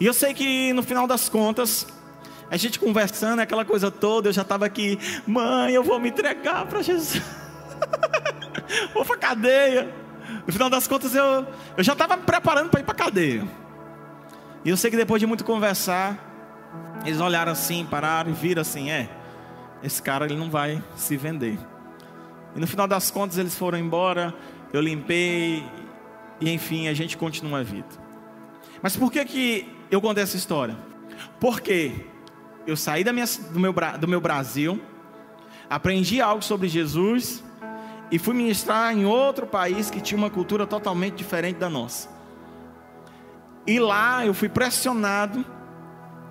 [0.00, 1.86] E eu sei que no final das contas,
[2.50, 6.66] a gente conversando, aquela coisa toda, eu já estava aqui, mãe, eu vou me entregar
[6.66, 7.22] para Jesus.
[8.92, 9.92] vou para cadeia.
[10.46, 13.46] No final das contas, eu, eu já estava me preparando para ir para cadeia.
[14.64, 16.18] E eu sei que depois de muito conversar,
[17.04, 19.08] eles olharam assim, pararam e viram assim: é,
[19.82, 21.58] esse cara ele não vai se vender.
[22.54, 24.34] E no final das contas, eles foram embora.
[24.72, 25.64] Eu limpei
[26.40, 27.86] e enfim, a gente continua a vida.
[28.82, 30.76] Mas por que, que eu contei essa história?
[31.38, 31.92] Porque
[32.66, 34.80] eu saí da minha, do, meu, do meu Brasil,
[35.70, 37.44] aprendi algo sobre Jesus
[38.10, 42.08] e fui ministrar em outro país que tinha uma cultura totalmente diferente da nossa.
[43.66, 45.46] E lá eu fui pressionado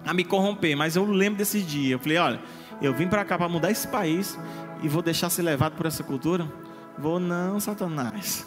[0.06, 1.96] a me corromper, mas eu lembro desse dia.
[1.96, 2.42] Eu falei: olha,
[2.82, 4.38] eu vim para cá para mudar esse país
[4.82, 6.52] e vou deixar ser levado por essa cultura?
[6.98, 8.46] Vou não, Satanás.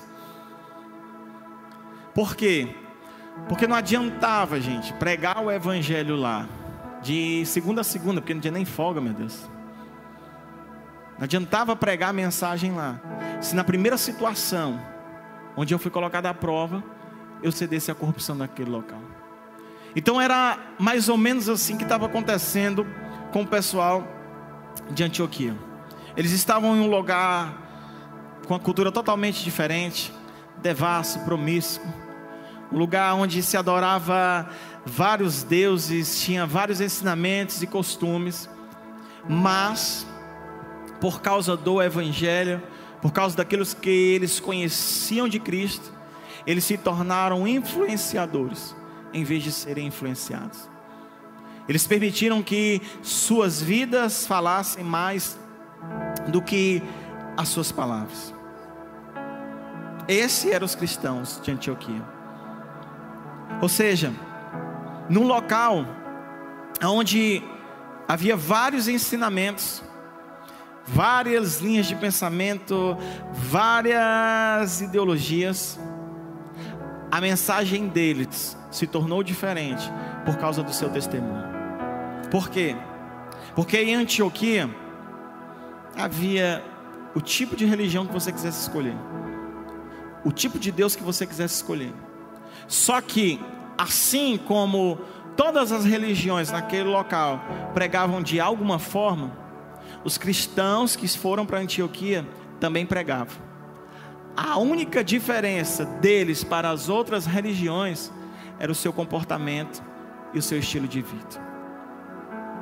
[2.14, 2.74] Por quê?
[3.48, 6.46] Porque não adiantava, gente, pregar o evangelho lá,
[7.02, 9.48] de segunda a segunda, porque não tinha nem folga, meu Deus.
[11.18, 13.00] Não adiantava pregar a mensagem lá,
[13.40, 14.80] se na primeira situação,
[15.56, 16.82] onde eu fui colocado à prova,
[17.42, 19.00] eu cedesse à corrupção daquele local.
[19.96, 22.86] Então era mais ou menos assim que estava acontecendo
[23.32, 24.06] com o pessoal
[24.90, 25.54] de Antioquia.
[26.16, 27.62] Eles estavam em um lugar
[28.46, 30.12] com uma cultura totalmente diferente,
[30.62, 32.04] devasso, promíscuo
[32.74, 34.48] um lugar onde se adorava
[34.84, 38.50] vários deuses, tinha vários ensinamentos e costumes,
[39.28, 40.04] mas
[41.00, 42.60] por causa do evangelho,
[43.00, 45.92] por causa daqueles que eles conheciam de Cristo,
[46.44, 48.74] eles se tornaram influenciadores
[49.12, 50.68] em vez de serem influenciados.
[51.68, 55.38] Eles permitiram que suas vidas falassem mais
[56.28, 56.82] do que
[57.36, 58.34] as suas palavras.
[60.06, 62.02] Esses eram os cristãos de Antioquia.
[63.60, 64.12] Ou seja,
[65.08, 65.84] num local
[66.82, 67.42] onde
[68.06, 69.82] havia vários ensinamentos,
[70.86, 72.96] várias linhas de pensamento,
[73.32, 75.78] várias ideologias,
[77.10, 79.90] a mensagem deles se tornou diferente
[80.24, 81.44] por causa do seu testemunho.
[82.30, 82.76] Por quê?
[83.54, 84.68] Porque em Antioquia
[85.96, 86.62] havia
[87.14, 88.96] o tipo de religião que você quisesse escolher,
[90.24, 91.92] o tipo de Deus que você quisesse escolher.
[92.66, 93.40] Só que,
[93.76, 94.98] assim como
[95.36, 97.40] todas as religiões naquele local
[97.72, 99.32] pregavam de alguma forma,
[100.04, 102.26] os cristãos que foram para Antioquia
[102.58, 103.42] também pregavam.
[104.36, 108.12] A única diferença deles para as outras religiões
[108.58, 109.82] era o seu comportamento
[110.32, 111.54] e o seu estilo de vida.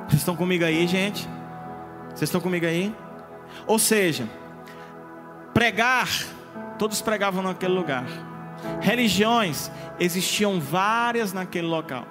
[0.07, 1.27] Vocês estão comigo aí, gente?
[2.09, 2.93] Vocês estão comigo aí?
[3.67, 4.27] Ou seja,
[5.53, 6.09] pregar,
[6.77, 8.05] todos pregavam naquele lugar.
[8.81, 12.07] Religiões existiam várias naquele local.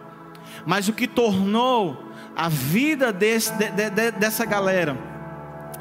[0.66, 4.96] Mas o que tornou a vida desse, de, de, dessa galera,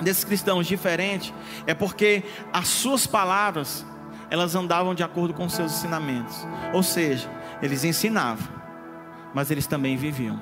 [0.01, 1.33] desses cristãos diferente,
[1.67, 3.85] é porque as suas palavras,
[4.29, 6.47] elas andavam de acordo com seus ensinamentos.
[6.73, 7.29] Ou seja,
[7.61, 8.47] eles ensinavam,
[9.33, 10.41] mas eles também viviam.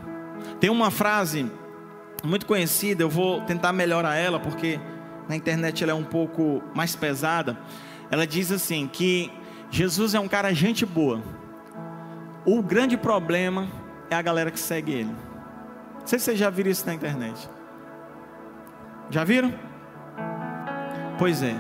[0.60, 1.52] Tem uma frase
[2.24, 4.80] muito conhecida, eu vou tentar melhorar ela, porque
[5.30, 7.56] na internet ela é um pouco mais pesada.
[8.10, 9.32] ela diz assim que
[9.70, 11.22] Jesus é um cara gente boa.
[12.44, 13.68] O grande problema
[14.10, 15.16] é a galera que segue ele.
[16.00, 17.48] Não sei se vocês já viram isso na internet.
[19.12, 19.54] Já viram?
[21.20, 21.56] Pois é.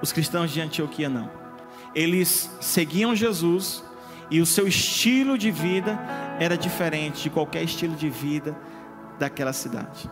[0.00, 1.30] Os cristãos de Antioquia não.
[1.94, 3.84] Eles seguiam Jesus
[4.30, 5.98] e o seu estilo de vida
[6.38, 8.56] era diferente de qualquer estilo de vida
[9.18, 10.08] daquela cidade.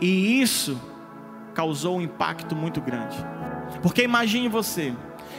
[0.00, 0.80] E isso
[1.54, 3.16] causou um impacto muito grande.
[3.82, 4.94] Porque imagine você,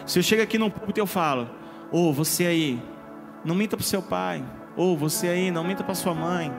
[0.06, 1.50] se eu chego aqui no púlpito e eu falo,
[1.92, 2.82] ô oh, você aí,
[3.44, 4.44] não minta para o seu pai,
[4.76, 6.54] ou oh, você aí, não minta para sua mãe,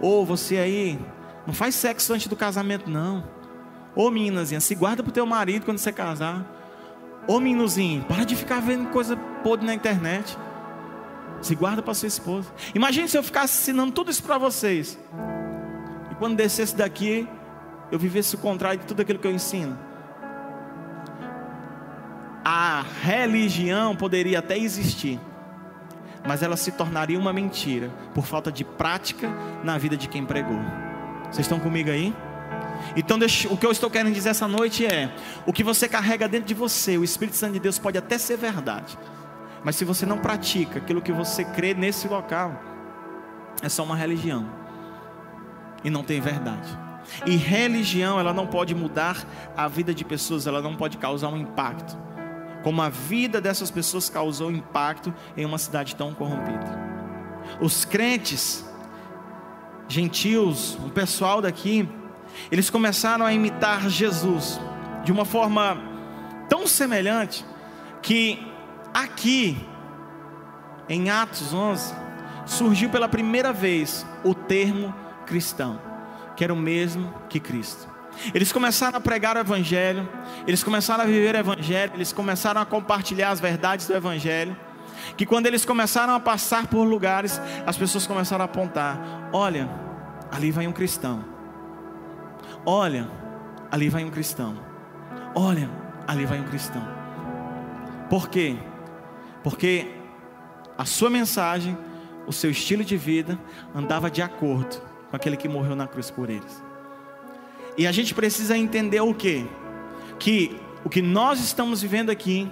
[0.00, 0.98] ou oh, você aí,
[1.46, 3.24] não faz sexo antes do casamento não.
[3.94, 6.44] Ô meninazinha, se guarda pro teu marido quando você casar.
[7.26, 10.36] Ô meninozinho, para de ficar vendo coisa podre na internet.
[11.40, 12.52] Se guarda para sua esposa.
[12.74, 14.98] Imagine se eu ficasse ensinando tudo isso para vocês.
[16.10, 17.28] E quando descesse daqui,
[17.90, 19.78] eu vivesse o contrário de tudo aquilo que eu ensino.
[22.44, 25.20] A religião poderia até existir,
[26.26, 29.28] mas ela se tornaria uma mentira por falta de prática
[29.64, 30.60] na vida de quem pregou.
[31.24, 32.14] Vocês estão comigo aí?
[32.94, 33.18] Então,
[33.50, 35.12] o que eu estou querendo dizer essa noite é:
[35.44, 38.36] o que você carrega dentro de você, o Espírito Santo de Deus pode até ser
[38.36, 38.96] verdade,
[39.64, 42.62] mas se você não pratica aquilo que você crê nesse local,
[43.62, 44.48] é só uma religião
[45.82, 46.85] e não tem verdade.
[47.24, 49.24] E religião, ela não pode mudar
[49.56, 51.96] a vida de pessoas, ela não pode causar um impacto,
[52.62, 56.86] como a vida dessas pessoas causou impacto em uma cidade tão corrompida.
[57.60, 58.64] Os crentes,
[59.88, 61.88] gentios, o pessoal daqui,
[62.50, 64.60] eles começaram a imitar Jesus
[65.04, 65.80] de uma forma
[66.48, 67.44] tão semelhante
[68.02, 68.46] que
[68.96, 69.58] Aqui,
[70.88, 71.94] em Atos 11,
[72.46, 74.94] surgiu pela primeira vez o termo
[75.26, 75.78] cristão,
[76.36, 77.88] que era o mesmo que Cristo.
[78.34, 80.08] Eles começaram a pregar o Evangelho,
[80.46, 84.56] eles começaram a viver o Evangelho, eles começaram a compartilhar as verdades do Evangelho.
[85.16, 89.68] Que quando eles começaram a passar por lugares, as pessoas começaram a apontar: olha,
[90.30, 91.24] ali vai um cristão.
[92.64, 93.08] Olha,
[93.70, 94.56] ali vai um cristão.
[95.34, 95.70] Olha,
[96.06, 96.86] ali vai um cristão.
[98.08, 98.56] Por quê?
[99.46, 99.92] porque
[100.76, 101.78] a sua mensagem,
[102.26, 103.38] o seu estilo de vida
[103.72, 106.62] andava de acordo com aquele que morreu na cruz por eles.
[107.76, 109.46] E a gente precisa entender o que?
[110.18, 112.50] Que o que nós estamos vivendo aqui,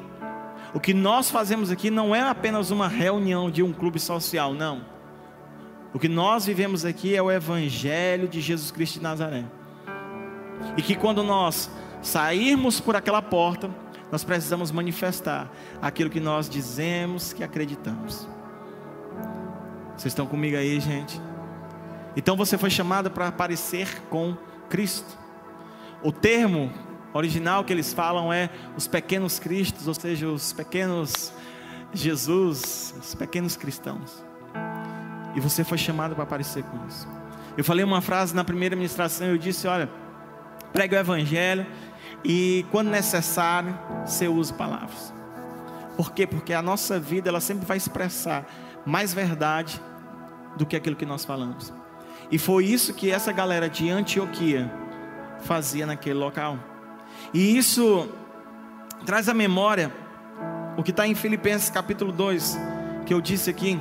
[0.74, 4.84] o que nós fazemos aqui não é apenas uma reunião de um clube social, não.
[5.92, 9.44] O que nós vivemos aqui é o Evangelho de Jesus Cristo de Nazaré.
[10.76, 11.70] E que quando nós
[12.02, 13.70] sairmos por aquela porta,
[14.10, 18.28] nós precisamos manifestar aquilo que nós dizemos que acreditamos.
[19.96, 21.20] Vocês estão comigo aí, gente?
[22.16, 24.36] Então você foi chamado para aparecer com
[24.68, 25.18] Cristo.
[26.02, 26.72] O termo
[27.12, 31.32] original que eles falam é os pequenos cristos, ou seja, os pequenos
[31.92, 34.24] Jesus, os pequenos cristãos.
[35.34, 37.08] E você foi chamado para aparecer com isso.
[37.56, 39.88] Eu falei uma frase na primeira ministração, eu disse, olha,
[40.72, 41.66] pregue o evangelho
[42.24, 45.14] e quando necessário, você usa palavras.
[45.96, 46.26] Por quê?
[46.26, 48.44] Porque a nossa vida ela sempre vai expressar
[48.84, 49.80] mais verdade
[50.56, 51.72] do que aquilo que nós falamos.
[52.30, 54.70] E foi isso que essa galera de Antioquia
[55.42, 56.58] fazia naquele local.
[57.32, 58.08] E isso
[59.04, 59.92] traz à memória
[60.76, 62.58] o que está em Filipenses capítulo 2,
[63.06, 63.78] que eu disse aqui,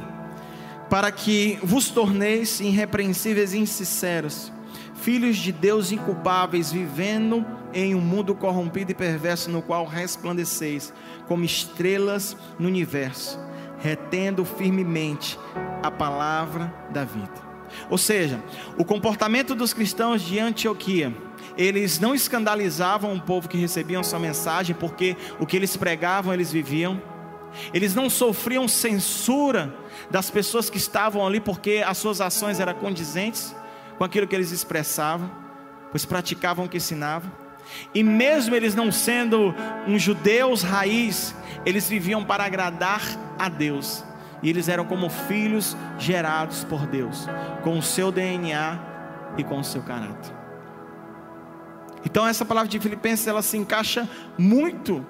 [0.89, 4.51] para que vos torneis irrepreensíveis e insinceros,
[4.95, 10.93] filhos de Deus inculpáveis, vivendo em um mundo corrompido e perverso, no qual resplandeceis
[11.27, 13.39] como estrelas no universo,
[13.79, 15.39] retendo firmemente
[15.81, 17.52] a palavra da vida.
[17.89, 18.41] Ou seja,
[18.77, 21.13] o comportamento dos cristãos de Antioquia,
[21.57, 26.51] eles não escandalizavam o povo que recebiam sua mensagem, porque o que eles pregavam eles
[26.51, 27.01] viviam.
[27.73, 29.73] Eles não sofriam censura
[30.09, 33.55] das pessoas que estavam ali, porque as suas ações eram condizentes
[33.97, 35.29] com aquilo que eles expressavam,
[35.91, 37.31] pois praticavam o que ensinavam.
[37.93, 39.53] E mesmo eles não sendo
[39.87, 43.01] um judeus raiz, eles viviam para agradar
[43.37, 44.03] a Deus.
[44.43, 47.25] E eles eram como filhos gerados por Deus,
[47.63, 48.77] com o seu DNA
[49.37, 50.35] e com o seu caráter.
[52.05, 55.05] Então essa palavra de Filipenses ela se encaixa muito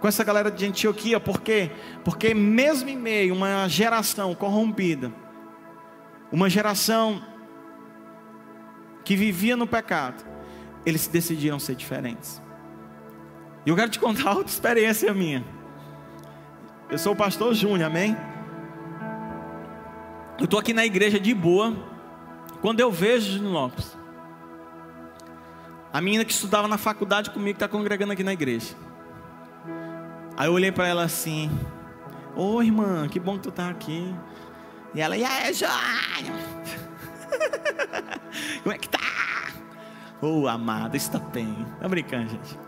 [0.00, 1.70] com essa galera de Antioquia, por quê?
[2.02, 5.12] Porque mesmo em meio a uma geração corrompida,
[6.32, 7.22] uma geração
[9.04, 10.24] que vivia no pecado,
[10.84, 12.42] eles decidiram ser diferentes.
[13.64, 15.44] E eu quero te contar outra experiência minha.
[16.90, 18.16] Eu sou o pastor Júnior, amém?
[20.38, 21.72] Eu estou aqui na igreja de boa.
[22.60, 23.96] Quando eu vejo Júnior Lopes,
[25.92, 28.74] a menina que estudava na faculdade comigo está congregando aqui na igreja.
[30.36, 31.50] Aí eu olhei para ela assim:
[32.34, 34.12] Ô irmã, que bom que tu tá aqui.
[34.94, 35.70] E ela, e aí, João?
[38.62, 38.98] Como é que tá?
[40.20, 41.66] Ô oh, amada, está bem.
[41.80, 42.58] Tá brincando, gente.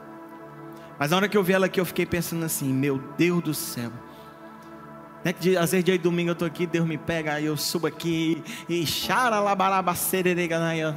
[0.99, 3.55] Mas na hora que eu vi ela aqui, eu fiquei pensando assim: Meu Deus do
[3.55, 3.91] céu.
[5.27, 7.57] Né, que às vezes dia de domingo eu tô aqui, Deus me pega, aí eu
[7.57, 10.95] subo aqui e xaralabarabacerireganaya.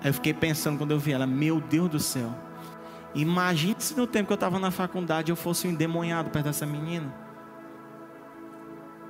[0.00, 2.32] Aí eu fiquei pensando quando eu vi ela, meu Deus do céu.
[3.16, 6.64] Imagine se no tempo que eu estava na faculdade eu fosse um endemoniado perto dessa
[6.64, 7.12] menina.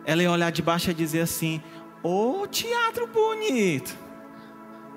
[0.06, 1.60] Ela ia olhar de baixo e dizer assim:
[2.02, 3.94] Ô oh, teatro bonito,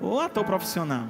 [0.00, 1.06] ô oh, ator profissional.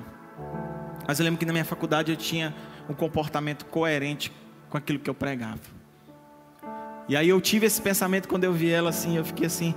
[1.06, 2.52] Mas eu lembro que na minha faculdade eu tinha
[2.88, 4.32] um comportamento coerente
[4.68, 5.71] com aquilo que eu pregava.
[7.08, 9.74] E aí eu tive esse pensamento quando eu vi ela assim, eu fiquei assim,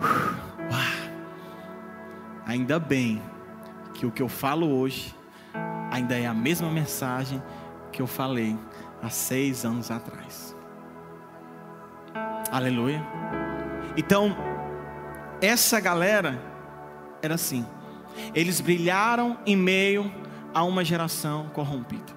[0.00, 1.10] uau,
[2.46, 3.20] ainda bem
[3.94, 5.14] que o que eu falo hoje
[5.90, 7.42] ainda é a mesma mensagem
[7.90, 8.56] que eu falei
[9.02, 10.56] há seis anos atrás.
[12.50, 13.02] Aleluia.
[13.96, 14.34] Então,
[15.40, 16.40] essa galera
[17.20, 17.66] era assim.
[18.34, 20.12] Eles brilharam em meio
[20.54, 22.12] a uma geração corrompida.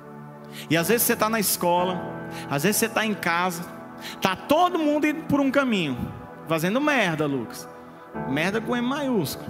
[0.70, 2.02] E às vezes você está na escola,
[2.50, 3.64] às vezes você está em casa,
[4.22, 5.98] tá todo mundo indo por um caminho,
[6.48, 7.68] fazendo merda, Lucas.
[8.30, 9.50] Merda com M maiúsculo.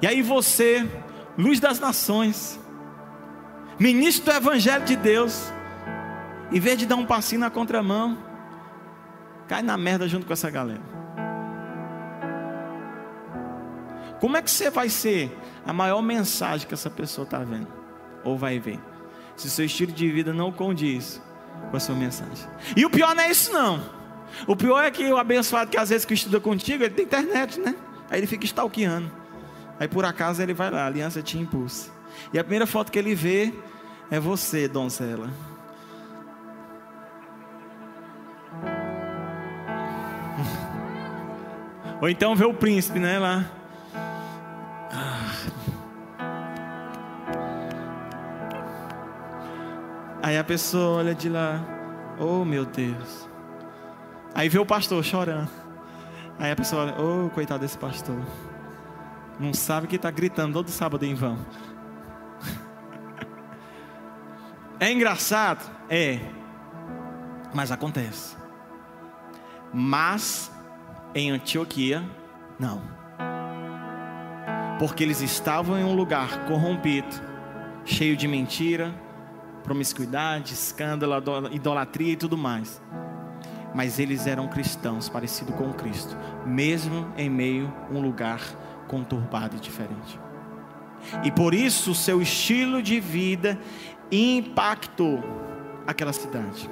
[0.00, 0.88] E aí você,
[1.38, 2.58] luz das nações,
[3.78, 5.52] ministro do Evangelho de Deus,
[6.50, 8.18] em vez de dar um passinho na contramão,
[9.46, 10.82] cai na merda junto com essa galera.
[14.20, 17.66] Como é que você vai ser a maior mensagem que essa pessoa está vendo?
[18.24, 18.78] Ou vai ver?
[19.34, 21.20] Se seu estilo de vida não condiz
[21.70, 22.48] com a sua mensagem.
[22.76, 23.80] E o pior não é isso não.
[24.46, 27.60] O pior é que o abençoado que às vezes que estuda contigo, ele tem internet,
[27.60, 27.74] né?
[28.10, 29.10] Aí ele fica stalkeando.
[29.78, 31.90] Aí por acaso ele vai lá, a aliança te impulsa.
[32.32, 33.52] E a primeira foto que ele vê
[34.10, 35.30] é você, donzela.
[42.00, 43.44] Ou então vê o príncipe, né, lá.
[50.22, 51.60] Aí a pessoa olha de lá,
[52.16, 53.28] oh meu Deus.
[54.32, 55.50] Aí vê o pastor chorando.
[56.38, 58.20] Aí a pessoa olha, oh coitado desse pastor.
[59.40, 61.38] Não sabe que está gritando todo sábado em vão.
[64.78, 65.70] É engraçado?
[65.88, 66.18] É.
[67.54, 68.36] Mas acontece.
[69.72, 70.50] Mas
[71.14, 72.04] em Antioquia,
[72.58, 72.82] não.
[74.80, 77.14] Porque eles estavam em um lugar corrompido,
[77.84, 78.92] cheio de mentira,
[79.62, 81.14] promiscuidade, escândalo,
[81.50, 82.80] idolatria e tudo mais.
[83.74, 88.40] Mas eles eram cristãos, parecidos com Cristo, mesmo em meio a um lugar
[88.86, 90.20] conturbado e diferente.
[91.24, 93.58] E por isso seu estilo de vida
[94.10, 95.22] impactou
[95.86, 96.68] aquela cidade.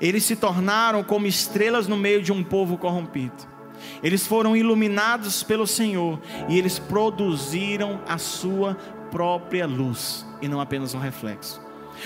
[0.00, 3.58] Eles se tornaram como estrelas no meio de um povo corrompido.
[4.02, 8.76] Eles foram iluminados pelo Senhor e eles produziram a sua
[9.10, 11.60] própria luz e não apenas um reflexo.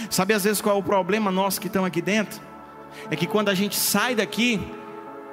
[0.09, 2.41] Sabe às vezes qual é o problema nosso que estão aqui dentro?
[3.11, 4.61] É que quando a gente sai daqui,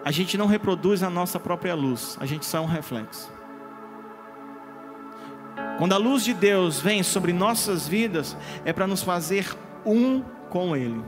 [0.04, 3.32] a gente não reproduz a nossa própria luz, a gente só é um reflexo.
[5.78, 9.46] Quando a luz de Deus vem sobre nossas vidas, é para nos fazer
[9.86, 11.04] um com Ele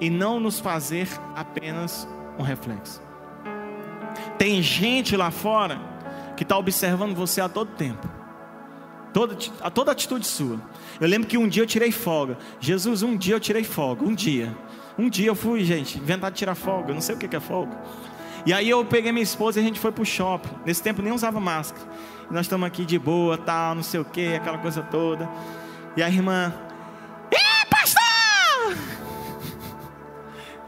[0.00, 3.02] e não nos fazer apenas um reflexo.
[4.38, 5.78] Tem gente lá fora
[6.36, 8.08] que está observando você a todo tempo.
[9.14, 10.60] Toda, a toda atitude sua.
[11.00, 12.36] Eu lembro que um dia eu tirei folga.
[12.58, 14.04] Jesus, um dia eu tirei folga.
[14.04, 14.52] Um dia.
[14.98, 16.90] Um dia eu fui, gente, inventar de tirar folga.
[16.90, 17.80] Eu não sei o que é folga.
[18.44, 20.50] E aí eu peguei minha esposa e a gente foi pro shopping.
[20.66, 21.86] Nesse tempo nem usava máscara.
[22.28, 25.30] E nós estamos aqui de boa, tal, não sei o que, aquela coisa toda.
[25.96, 26.52] E a irmã,
[27.32, 28.76] Ih, pastor!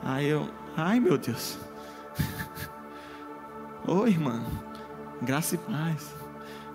[0.07, 1.59] Aí eu, ai meu Deus.
[3.89, 4.41] Oi, irmã,
[5.21, 6.15] graça e paz.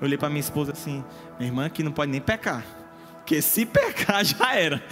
[0.02, 1.04] Eu olhei para minha esposa assim:
[1.38, 2.66] minha irmã aqui não pode nem pecar.
[3.18, 4.84] Porque se pecar, já era.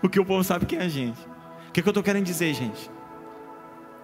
[0.00, 1.20] Porque o povo sabe quem é a gente.
[1.68, 2.90] O que, que eu estou querendo dizer, gente?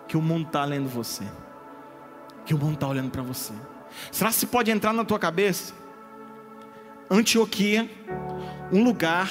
[0.09, 1.25] Que o mundo está lendo você.
[2.45, 3.53] Que o mundo está olhando para você.
[4.11, 5.75] Será que se pode entrar na tua cabeça?
[7.11, 7.91] Antioquia,
[8.73, 9.29] um lugar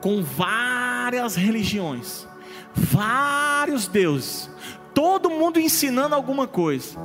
[0.00, 2.26] com várias religiões,
[2.74, 4.50] vários deuses,
[4.94, 6.98] todo mundo ensinando alguma coisa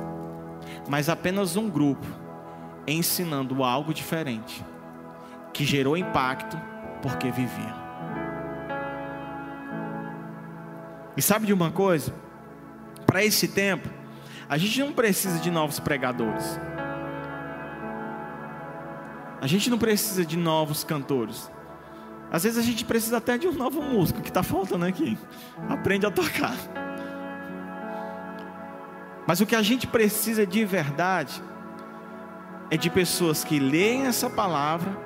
[0.90, 2.04] mas apenas um grupo
[2.86, 4.64] ensinando algo diferente,
[5.52, 6.60] que gerou impacto
[7.02, 7.74] porque vivia.
[11.16, 12.14] E sabe de uma coisa?
[13.06, 13.88] Para esse tempo,
[14.48, 16.58] a gente não precisa de novos pregadores.
[19.40, 21.50] A gente não precisa de novos cantores.
[22.30, 25.18] Às vezes a gente precisa até de um novo músico que está faltando aqui.
[25.68, 26.54] Aprende a tocar.
[29.26, 31.42] Mas o que a gente precisa de verdade
[32.70, 34.96] é de pessoas que leem essa palavra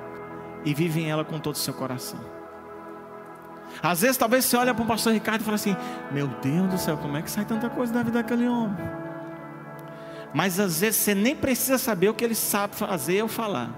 [0.63, 2.19] e vivem ela com todo o seu coração.
[3.81, 5.75] Às vezes, talvez você olha para o pastor Ricardo e fala assim:
[6.11, 8.77] Meu Deus do céu, como é que sai tanta coisa da vida daquele homem?
[10.33, 13.69] Mas às vezes você nem precisa saber o que ele sabe fazer ou falar.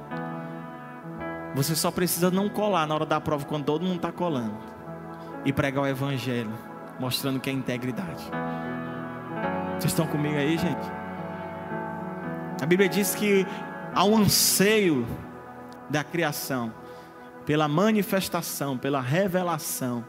[1.53, 4.57] Você só precisa não colar na hora da prova quando todo mundo está colando.
[5.45, 6.51] E pregar o evangelho,
[6.99, 8.23] mostrando que é integridade.
[9.73, 10.91] Vocês estão comigo aí, gente?
[12.61, 13.45] A Bíblia diz que
[14.03, 15.07] um anseio
[15.89, 16.73] da criação
[17.45, 20.05] pela manifestação, pela revelação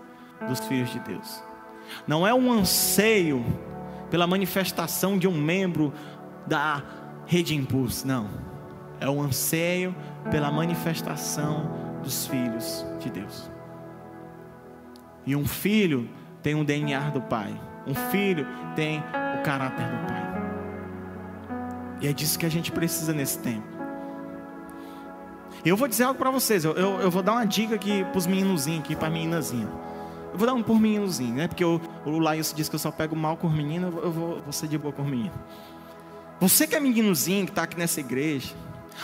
[0.48, 1.42] dos filhos de Deus.
[2.06, 3.44] Não é um anseio
[4.10, 5.92] pela manifestação de um membro
[6.46, 6.82] da
[7.26, 8.28] rede impulso, não.
[9.00, 9.94] É um anseio
[10.30, 11.70] pela manifestação
[12.02, 13.50] dos filhos de Deus.
[15.24, 16.08] E um filho
[16.42, 17.54] tem um DNA do pai.
[17.86, 18.98] Um filho tem
[19.38, 20.28] o caráter do pai.
[22.00, 23.77] E é disso que a gente precisa nesse tempo.
[25.64, 26.64] Eu vou dizer algo para vocês.
[26.64, 29.68] Eu, eu, eu, vou dar uma dica aqui para os meninozinhos, aqui para meninazinha.
[30.32, 31.48] Eu vou dar um por meninozinho, né?
[31.48, 34.42] Porque o, o Laís disse que eu só pego mal com os meninos, eu vou,
[34.42, 35.36] vou ser de boa com os meninos.
[36.40, 38.54] Você que é meninozinho, que está aqui nessa igreja,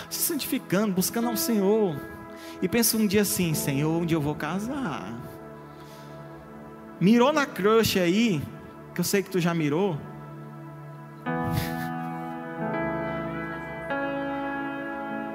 [0.09, 1.97] se santificando, buscando ao Senhor,
[2.63, 5.13] e pensa um dia assim: Senhor, um dia eu vou casar.
[7.01, 8.41] Mirou na crush aí,
[8.95, 9.99] que eu sei que tu já mirou.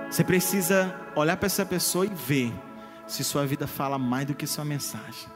[0.10, 2.54] Você precisa olhar para essa pessoa e ver
[3.08, 5.30] se sua vida fala mais do que sua mensagem.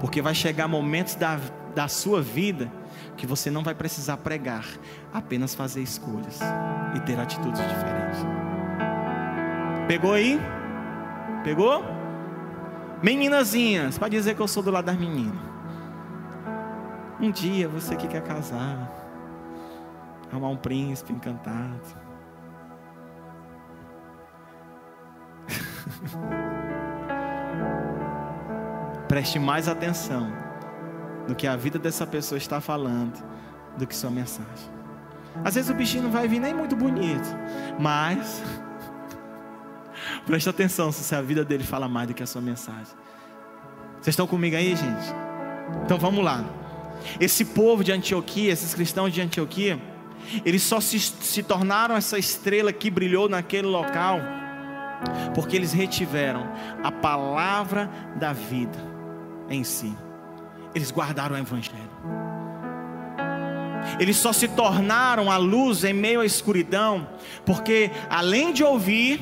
[0.00, 1.38] Porque vai chegar momentos da,
[1.74, 2.70] da sua vida
[3.16, 4.64] que você não vai precisar pregar,
[5.12, 6.40] apenas fazer escolhas
[6.94, 8.20] e ter atitudes diferentes.
[9.88, 10.40] Pegou aí?
[11.44, 11.84] Pegou?
[13.02, 15.38] Meninazinhas, pode dizer que eu sou do lado das meninas.
[17.20, 18.90] Um dia você que quer casar,
[20.30, 22.05] arrumar um príncipe encantado.
[29.08, 30.32] Preste mais atenção
[31.28, 33.22] no que a vida dessa pessoa está falando
[33.76, 34.76] do que sua mensagem.
[35.44, 37.28] Às vezes o bichinho não vai vir nem muito bonito,
[37.78, 38.42] mas
[40.26, 42.94] preste atenção se a vida dele fala mais do que a sua mensagem.
[44.00, 45.14] Vocês estão comigo aí, gente?
[45.84, 46.44] Então vamos lá.
[47.20, 49.78] Esse povo de Antioquia, esses cristãos de Antioquia,
[50.44, 54.20] eles só se, se tornaram essa estrela que brilhou naquele local
[55.34, 56.46] porque eles retiveram
[56.82, 58.78] a palavra da vida
[59.48, 59.94] em si.
[60.74, 61.96] Eles guardaram o evangelho.
[63.98, 67.08] Eles só se tornaram a luz em meio à escuridão,
[67.44, 69.20] porque além de ouvir,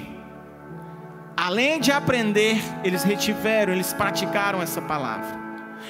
[1.36, 5.44] além de aprender, eles retiveram, eles praticaram essa palavra.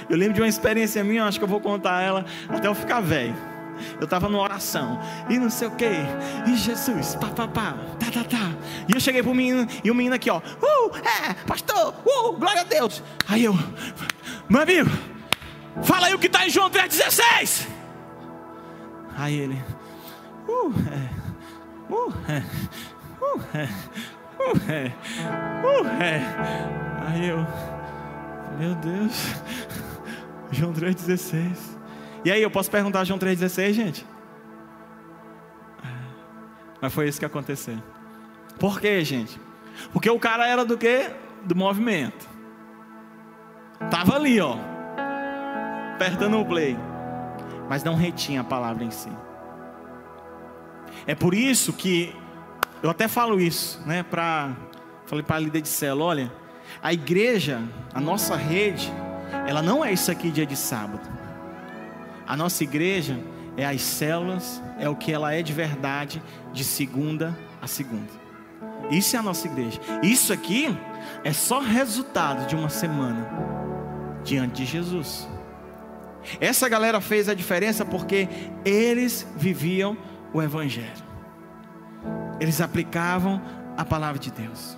[0.09, 3.01] Eu lembro de uma experiência minha, acho que eu vou contar ela até eu ficar
[3.01, 3.54] velho.
[3.99, 4.99] Eu estava numa oração,
[5.29, 5.89] e não sei o que,
[6.47, 8.51] e Jesus, pá, pá, pá, tá, tá, tá.
[8.89, 12.63] E eu cheguei pro menino, e o menino aqui, ó, uh, é, pastor, uh, glória
[12.63, 13.03] a Deus.
[13.29, 13.55] Aí eu,
[14.49, 14.91] meu amigo,
[15.83, 17.67] fala aí o que está em João 3,16.
[19.17, 19.63] Aí ele,
[20.49, 22.43] uh, é, uh, é,
[23.21, 23.69] uh, é,
[24.41, 24.93] uh, é,
[25.65, 26.65] uh, é.
[27.07, 27.47] Aí eu,
[28.59, 29.15] meu Deus,
[30.51, 31.74] João 3,16.
[32.25, 34.07] E aí, eu posso perguntar João 3,16, gente?
[35.85, 35.89] É.
[36.81, 37.77] Mas foi isso que aconteceu.
[38.59, 39.39] Por quê, gente?
[39.93, 41.11] Porque o cara era do quê?
[41.45, 42.29] Do movimento.
[43.91, 44.57] Tava ali, ó.
[45.95, 46.77] Apertando o play.
[47.69, 49.11] Mas não retinha a palavra em si.
[51.07, 52.15] É por isso que
[52.83, 54.55] eu até falo isso, né, para
[55.07, 56.33] falei para a líder de célula, olha,
[56.83, 57.63] a igreja,
[57.93, 58.93] a nossa rede,
[59.47, 61.01] ela não é isso aqui dia de sábado.
[62.27, 63.19] A nossa igreja
[63.57, 66.23] é as células, é o que ela é de verdade,
[66.53, 68.25] de segunda a segunda.
[68.91, 69.81] Isso é a nossa igreja.
[70.03, 70.77] Isso aqui
[71.23, 73.29] é só resultado de uma semana
[74.23, 75.29] diante de Jesus.
[76.41, 78.29] Essa galera fez a diferença porque
[78.65, 79.97] eles viviam
[80.33, 81.05] o Evangelho,
[82.41, 83.41] eles aplicavam
[83.77, 84.77] a palavra de Deus.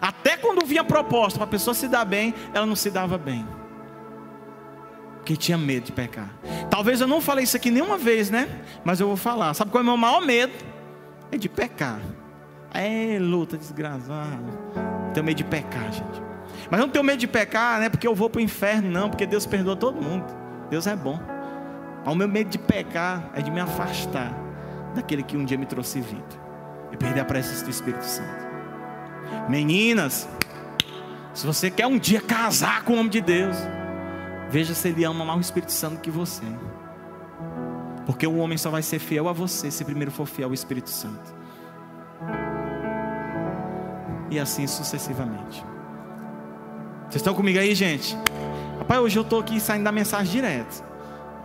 [0.00, 3.46] Até quando vinha proposta para a pessoa se dar bem, ela não se dava bem
[5.30, 6.28] porque tinha medo de pecar.
[6.68, 8.48] Talvez eu não falei isso aqui nenhuma vez, né?
[8.82, 9.54] Mas eu vou falar.
[9.54, 10.52] Sabe qual é o meu maior medo?
[11.30, 12.00] É de pecar.
[12.74, 14.42] É luta desgraçada.
[15.14, 16.22] Tenho medo de pecar, gente.
[16.68, 17.88] Mas não tenho medo de pecar, né?
[17.88, 19.08] Porque eu vou para o inferno, não.
[19.08, 20.26] Porque Deus perdoa todo mundo.
[20.68, 21.20] Deus é bom.
[22.04, 24.34] Mas o meu medo de pecar é de me afastar
[24.96, 26.50] daquele que um dia me trouxe vida.
[26.90, 28.48] E perder a presença do Espírito Santo.
[29.48, 30.28] Meninas,
[31.32, 33.56] se você quer um dia casar com o homem de Deus,
[34.50, 36.44] veja se ele ama mais o Espírito Santo que você.
[38.04, 40.90] Porque o homem só vai ser fiel a você se primeiro for fiel ao Espírito
[40.90, 41.34] Santo.
[44.30, 45.64] E assim sucessivamente.
[47.02, 48.16] Vocês estão comigo aí, gente?
[48.78, 50.84] Rapaz, hoje eu estou aqui saindo da mensagem direto.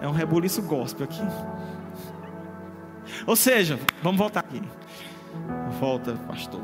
[0.01, 1.21] É um rebuliço gospel aqui.
[3.25, 4.61] Ou seja, vamos voltar aqui.
[5.79, 6.61] Volta, pastor.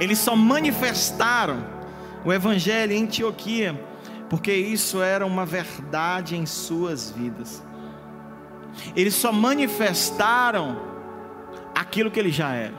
[0.00, 1.64] Eles só manifestaram
[2.24, 3.78] o evangelho em Antioquia
[4.28, 7.62] porque isso era uma verdade em suas vidas.
[8.96, 10.76] Eles só manifestaram
[11.74, 12.74] aquilo que ele já era.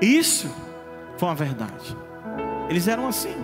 [0.00, 0.50] Isso
[1.18, 1.96] foi uma verdade.
[2.70, 3.34] Eles eram assim.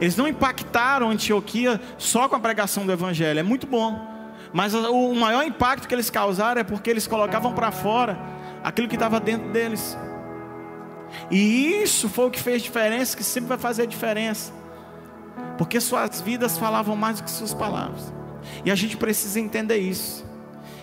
[0.00, 3.40] Eles não impactaram Antioquia só com a pregação do evangelho.
[3.40, 4.08] É muito bom.
[4.52, 8.16] Mas o maior impacto que eles causaram é porque eles colocavam para fora
[8.62, 9.96] aquilo que estava dentro deles.
[11.30, 14.52] E isso foi o que fez diferença, que sempre vai fazer diferença.
[15.56, 18.12] Porque suas vidas falavam mais do que suas palavras.
[18.64, 20.24] E a gente precisa entender isso.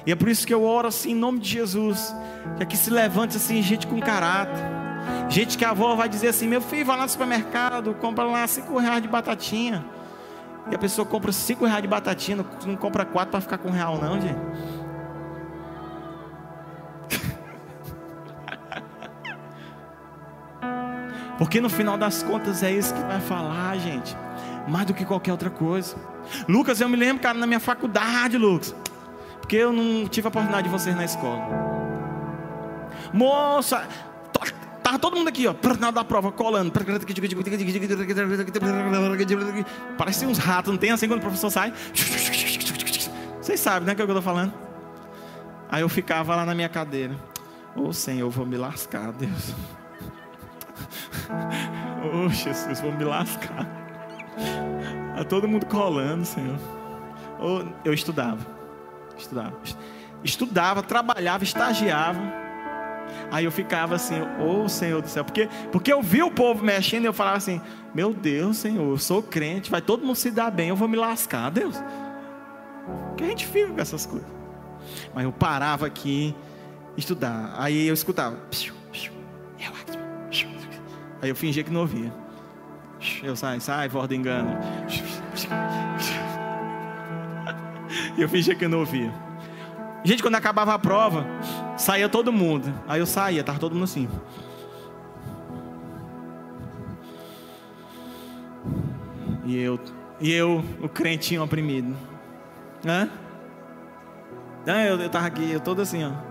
[0.05, 2.15] E é por isso que eu oro assim em nome de Jesus.
[2.55, 4.63] Que aqui se levante assim, gente com caráter.
[5.29, 8.47] Gente que a avó vai dizer assim: meu filho, vai lá no supermercado, compra lá
[8.47, 9.85] cinco reais de batatinha.
[10.71, 13.71] E a pessoa compra cinco reais de batatinha, não compra quatro para ficar com um
[13.71, 14.39] real, não, gente.
[21.37, 24.15] Porque no final das contas é isso que vai falar, gente.
[24.67, 25.95] Mais do que qualquer outra coisa.
[26.47, 28.75] Lucas, eu me lembro, cara, na minha faculdade, Lucas.
[29.39, 31.41] Porque eu não tive a oportunidade de vocês na escola.
[33.13, 33.87] Moça,
[34.87, 36.71] Tava todo mundo aqui, ó, na da prova, colando.
[39.97, 41.73] Parece uns ratos, não tem assim quando o professor sai?
[43.41, 44.53] Vocês sabem, né, o que eu tô falando?
[45.69, 47.13] Aí eu ficava lá na minha cadeira.
[47.75, 49.53] Ô oh, Senhor, eu vou me lascar, Deus.
[52.13, 53.65] Oh, Jesus, vou me lascar.
[55.15, 56.57] Tá todo mundo colando, Senhor.
[57.39, 58.45] Oh, eu estudava.
[59.17, 59.57] Estudava.
[60.23, 62.19] Estudava, trabalhava, estagiava.
[63.31, 67.03] Aí eu ficava assim, oh, Senhor do céu, porque, porque eu vi o povo mexendo
[67.03, 67.61] e eu falava assim,
[67.93, 70.97] meu Deus, Senhor, eu sou crente, vai todo mundo se dar bem, eu vou me
[70.97, 71.75] lascar, Deus.
[73.17, 74.27] Que a gente fica com essas coisas.
[75.13, 76.35] Mas eu parava aqui,
[76.95, 77.53] estudar.
[77.57, 78.37] Aí eu escutava.
[81.21, 82.13] Aí eu fingia que não ouvia.
[83.23, 84.57] Eu saio, sai, do engano.
[88.17, 89.13] Eu fingia que não ouvia.
[90.03, 91.25] Gente, quando acabava a prova,
[91.77, 92.73] saía todo mundo.
[92.87, 94.07] Aí eu saía, estava todo mundo assim.
[99.45, 99.79] E eu,
[100.19, 101.95] e eu, o crentinho oprimido.
[102.85, 103.09] Hã?
[104.65, 106.26] Eu, eu tava aqui, eu todo assim, ó.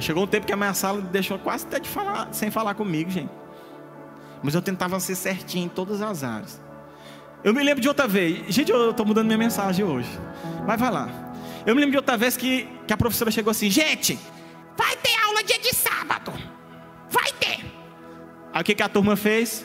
[0.00, 3.10] Chegou um tempo que a minha sala deixou quase até de falar, sem falar comigo,
[3.10, 3.30] gente.
[4.42, 6.60] Mas eu tentava ser certinho em todas as áreas.
[7.42, 8.52] Eu me lembro de outra vez.
[8.52, 10.08] Gente, eu estou mudando minha mensagem hoje.
[10.66, 11.08] Mas vai lá.
[11.66, 14.18] Eu me lembro de outra vez que, que a professora chegou assim: gente,
[14.76, 16.32] vai ter aula dia de sábado.
[17.10, 17.64] Vai ter.
[18.52, 19.64] Aí o que, que a turma fez?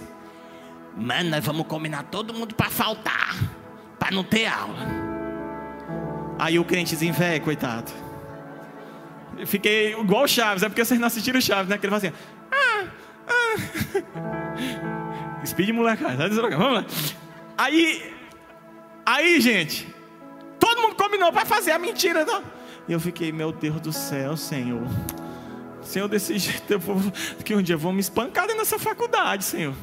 [0.96, 3.36] Mano, nós vamos combinar todo mundo para faltar.
[3.98, 4.86] Para não ter aula.
[6.38, 7.92] Aí o crentezinho, velho, coitado.
[9.44, 11.78] Eu fiquei igual o Chaves, é porque vocês não assistiram o Chaves, né?
[11.78, 12.14] Que ele fala assim:
[12.52, 12.86] ah,
[13.28, 13.56] ah.
[15.46, 16.86] Speed molecada, vamos lá.
[17.58, 18.14] Aí,
[19.06, 19.94] aí, gente,
[20.64, 22.24] Todo mundo combinou para fazer a mentira.
[22.24, 22.42] Não?
[22.88, 24.88] E eu fiquei, meu Deus do céu, Senhor.
[25.82, 26.96] Senhor, desse jeito, eu vou,
[27.44, 29.76] que um dia vão me espancar dentro dessa faculdade, Senhor.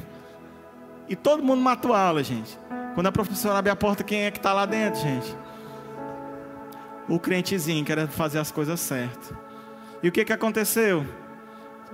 [1.07, 2.57] E todo mundo matou a aula, gente.
[2.95, 5.37] Quando a professora abre a porta, quem é que está lá dentro, gente?
[7.07, 9.31] O crentezinho querendo fazer as coisas certas.
[10.03, 11.05] E o que, que aconteceu?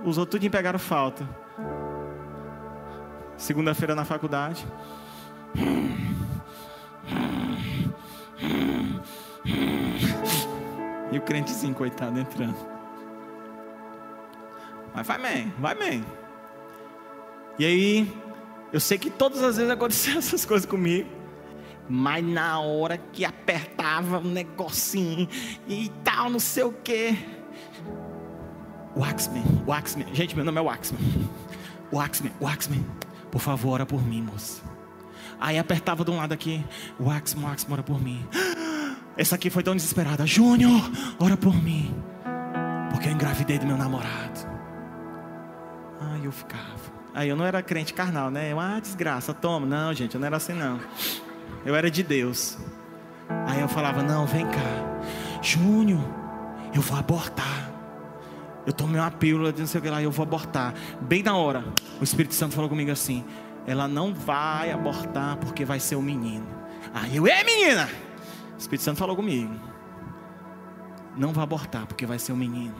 [0.04, 1.28] Os outros tudinho pegaram falta.
[3.36, 4.66] Segunda-feira na faculdade.
[11.12, 12.56] E o crentezinho, coitado, entrando.
[14.94, 16.04] Mas vai bem, vai bem.
[17.58, 18.12] E aí,
[18.72, 21.08] eu sei que todas as vezes aconteciam essas coisas comigo.
[21.88, 25.28] Mas na hora que apertava um negocinho
[25.66, 27.37] e tal, não sei o que.
[28.96, 30.06] Waxman, Waxman.
[30.14, 31.00] Gente, meu nome é Waxman.
[31.92, 32.84] Waxman, Waxman.
[33.30, 34.62] Por favor, ora por mim, moça.
[35.40, 36.64] Aí apertava de um lado aqui.
[36.98, 38.26] Waxman, Waxman, ora por mim.
[39.16, 40.26] Essa aqui foi tão desesperada.
[40.26, 40.82] Júnior,
[41.18, 41.94] ora por mim.
[42.90, 44.40] Porque eu engravidei do meu namorado.
[46.00, 46.98] Aí eu ficava.
[47.14, 48.52] Aí eu não era crente carnal, né?
[48.52, 49.66] Eu, ah, desgraça, toma.
[49.66, 50.80] Não, gente, eu não era assim não.
[51.64, 52.56] Eu era de Deus.
[53.46, 55.40] Aí eu falava, não, vem cá.
[55.42, 56.02] Júnior,
[56.78, 57.72] eu vou abortar.
[58.64, 60.74] Eu tomei uma pílula de não sei o que lá eu vou abortar.
[61.00, 61.64] Bem na hora,
[62.00, 63.24] o Espírito Santo falou comigo assim:
[63.66, 66.46] ela não vai abortar porque vai ser o um menino.
[66.94, 67.88] Aí eu, é menina!
[68.54, 69.52] O Espírito Santo falou comigo:
[71.16, 72.76] não vai abortar porque vai ser o um menino.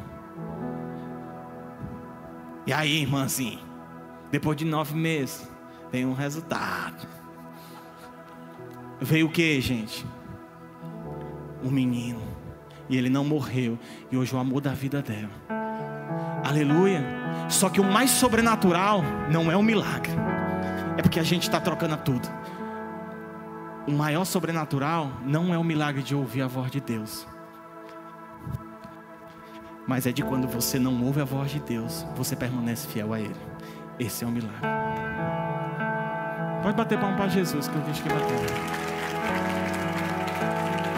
[2.67, 3.61] E aí, irmãzinha,
[4.31, 5.49] depois de nove meses,
[5.91, 7.09] tem um resultado.
[9.01, 10.07] Veio o que, gente?
[11.65, 12.39] Um menino.
[12.89, 13.79] E ele não morreu.
[14.11, 15.31] E hoje o amor da vida dela.
[16.45, 17.05] Aleluia.
[17.49, 20.13] Só que o mais sobrenatural não é um milagre.
[20.97, 22.29] É porque a gente está trocando tudo.
[23.87, 27.27] O maior sobrenatural não é o milagre de ouvir a voz de Deus.
[29.87, 33.21] Mas é de quando você não ouve a voz de Deus, você permanece fiel a
[33.21, 33.35] Ele.
[33.99, 34.61] Esse é o milagre.
[36.63, 38.37] Pode bater palma para Jesus, que eu vejo que bateu.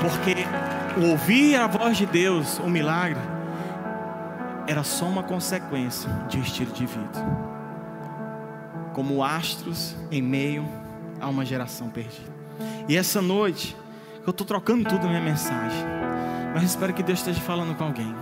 [0.01, 3.20] Porque ouvir a voz de Deus, o milagre,
[4.66, 7.51] era só uma consequência de um estilo de vida.
[8.93, 10.68] Como astros em meio
[11.20, 12.30] a uma geração perdida.
[12.88, 13.76] E essa noite,
[14.26, 15.84] eu estou trocando tudo na minha mensagem.
[16.55, 18.14] Mas espero que Deus esteja falando com alguém.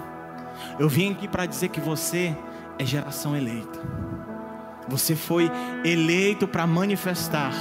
[0.79, 2.37] Eu vim aqui para dizer que você
[2.79, 3.79] é geração eleita.
[4.89, 5.51] Você foi
[5.85, 7.53] eleito para manifestar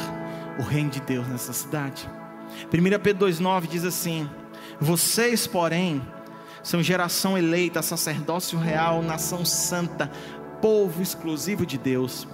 [0.59, 2.09] o reino de Deus nessa cidade.
[2.73, 4.29] 1 Pedro 2,9 diz assim:
[4.79, 6.01] Vocês, porém,
[6.61, 10.11] são geração eleita, sacerdócio real, nação santa,
[10.61, 12.27] povo exclusivo de Deus,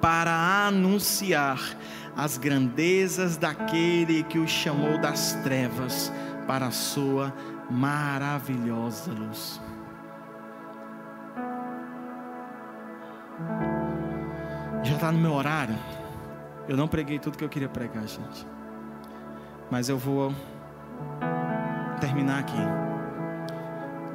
[0.00, 1.76] para anunciar
[2.16, 6.12] as grandezas daquele que os chamou das trevas
[6.46, 7.32] para a sua
[7.70, 9.60] maravilhosa luz.
[14.82, 15.76] Já está no meu horário.
[16.68, 18.46] Eu não preguei tudo que eu queria pregar, gente.
[19.70, 20.34] Mas eu vou
[22.00, 22.56] terminar aqui.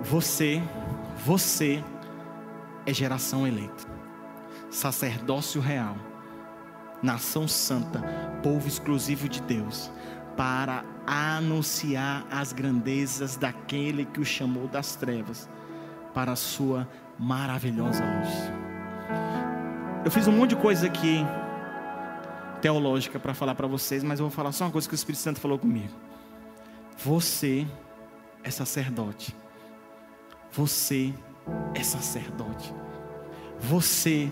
[0.03, 0.61] Você,
[1.25, 1.83] você
[2.86, 3.88] é geração eleita,
[4.69, 5.95] sacerdócio real,
[7.01, 8.03] nação santa,
[8.43, 9.91] povo exclusivo de Deus,
[10.36, 15.49] para anunciar as grandezas daquele que o chamou das trevas
[16.13, 18.29] para a sua maravilhosa luz.
[20.03, 21.25] Eu fiz um monte de coisa aqui
[22.61, 25.21] teológica para falar para vocês, mas eu vou falar só uma coisa que o Espírito
[25.21, 26.05] Santo falou comigo.
[26.97, 27.67] Você
[28.43, 29.35] é sacerdote
[30.55, 31.13] você
[31.73, 32.73] é sacerdote.
[33.59, 34.31] Você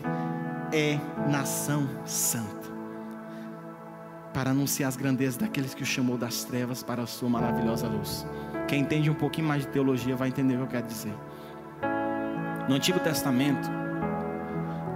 [0.71, 0.97] é
[1.29, 2.71] nação santa.
[4.33, 8.25] Para anunciar as grandezas daqueles que o chamou das trevas para a sua maravilhosa luz.
[8.69, 11.13] Quem entende um pouquinho mais de teologia vai entender o que eu quero dizer.
[12.69, 13.69] No Antigo Testamento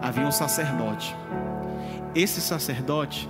[0.02, 1.14] havia um sacerdote.
[2.16, 3.30] Esse sacerdote,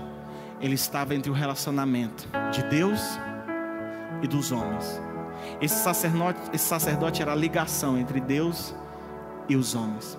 [0.61, 3.19] ele estava entre o relacionamento de Deus
[4.21, 5.01] e dos homens.
[5.61, 8.75] Esse sacerdote, esse sacerdote era a ligação entre Deus
[9.47, 10.17] e os homens.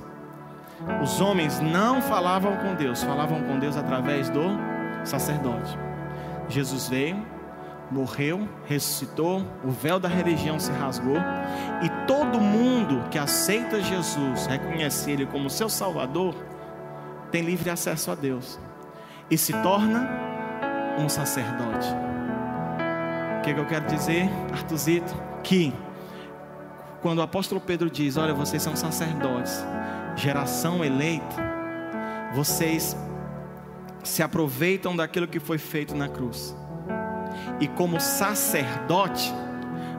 [1.02, 4.42] Os homens não falavam com Deus, falavam com Deus através do
[5.04, 5.76] sacerdote.
[6.48, 7.24] Jesus veio,
[7.90, 11.16] morreu, ressuscitou, o véu da religião se rasgou
[11.82, 16.34] e todo mundo que aceita Jesus, reconhece Ele como seu Salvador,
[17.30, 18.58] tem livre acesso a Deus
[19.30, 20.08] e se torna
[20.98, 22.07] um sacerdote.
[23.38, 25.28] O que, que eu quero dizer, Artuzito?
[25.42, 25.72] que
[27.00, 29.64] quando o apóstolo Pedro diz: Olha, vocês são sacerdotes,
[30.14, 31.36] geração eleita,
[32.34, 32.96] vocês
[34.04, 36.54] se aproveitam daquilo que foi feito na cruz,
[37.60, 39.32] e como sacerdote,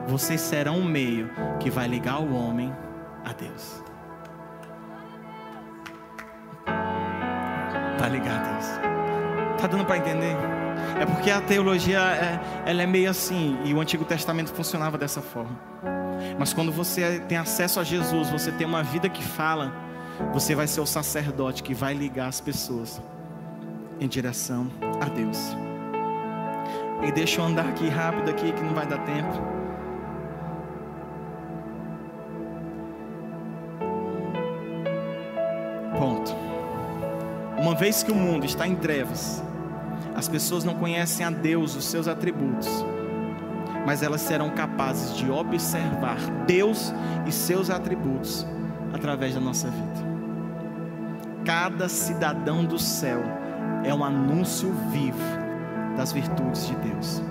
[0.06, 2.72] vocês serão um meio que vai ligar o homem
[3.24, 3.82] a Deus.
[7.92, 8.66] Está ligado a Deus?
[9.56, 10.59] Está dando para entender?
[11.00, 15.20] É porque a teologia é, ela é meio assim, e o Antigo Testamento funcionava dessa
[15.20, 15.58] forma.
[16.38, 19.72] Mas quando você tem acesso a Jesus, você tem uma vida que fala,
[20.32, 23.00] você vai ser o sacerdote que vai ligar as pessoas
[23.98, 24.70] em direção
[25.00, 25.56] a Deus.
[27.02, 29.60] E deixa eu andar aqui rápido aqui que não vai dar tempo.
[35.98, 36.34] Ponto.
[37.58, 39.42] Uma vez que o mundo está em trevas,
[40.20, 42.68] as pessoas não conhecem a Deus, os seus atributos,
[43.86, 46.92] mas elas serão capazes de observar Deus
[47.26, 48.46] e seus atributos
[48.92, 50.10] através da nossa vida.
[51.42, 53.22] Cada cidadão do céu
[53.82, 55.16] é um anúncio vivo
[55.96, 57.22] das virtudes de Deus,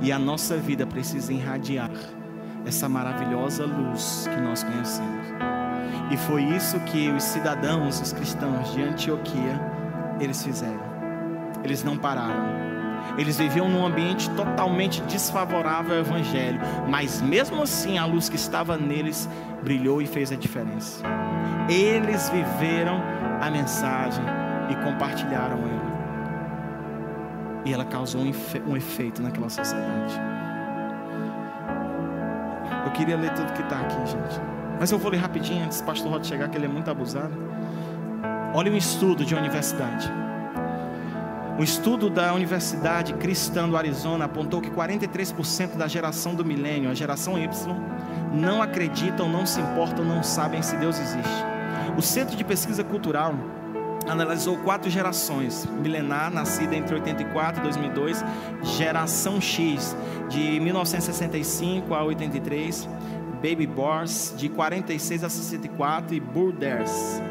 [0.00, 1.92] e a nossa vida precisa irradiar
[2.66, 5.26] essa maravilhosa luz que nós conhecemos.
[6.10, 9.60] E foi isso que os cidadãos, os cristãos de Antioquia,
[10.18, 10.91] eles fizeram
[11.64, 12.72] eles não pararam.
[13.18, 18.76] Eles viviam num ambiente totalmente desfavorável ao Evangelho, mas mesmo assim a luz que estava
[18.76, 19.28] neles
[19.62, 21.04] brilhou e fez a diferença.
[21.68, 23.02] Eles viveram
[23.40, 24.24] a mensagem
[24.70, 25.92] e compartilharam ela.
[27.64, 30.20] E ela causou um, efe efeito naquela sociedade.
[32.84, 34.40] Eu queria ler tudo que está aqui, gente.
[34.80, 37.32] Mas eu vou ler rapidinho antes do pastor Rod chegar, que ele é muito abusado.
[38.54, 40.21] Olha um estudo de universidade.
[41.62, 46.94] Um estudo da Universidade Cristã do Arizona apontou que 43% da geração do milênio, a
[46.94, 47.48] geração Y,
[48.34, 51.44] não acreditam, não se importam, não sabem se Deus existe.
[51.96, 53.36] O Centro de Pesquisa Cultural
[54.08, 58.24] analisou quatro gerações milenar, nascida entre 84 e 2002,
[58.64, 59.96] geração X,
[60.28, 62.88] de 1965 a 83,
[63.34, 67.22] Baby Boys, de 46 a 64 e Burders,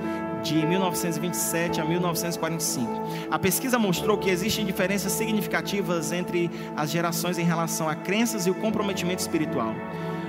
[0.42, 2.90] de 1927 a 1945.
[3.30, 8.50] A pesquisa mostrou que existem diferenças significativas entre as gerações em relação a crenças e
[8.50, 9.74] o comprometimento espiritual.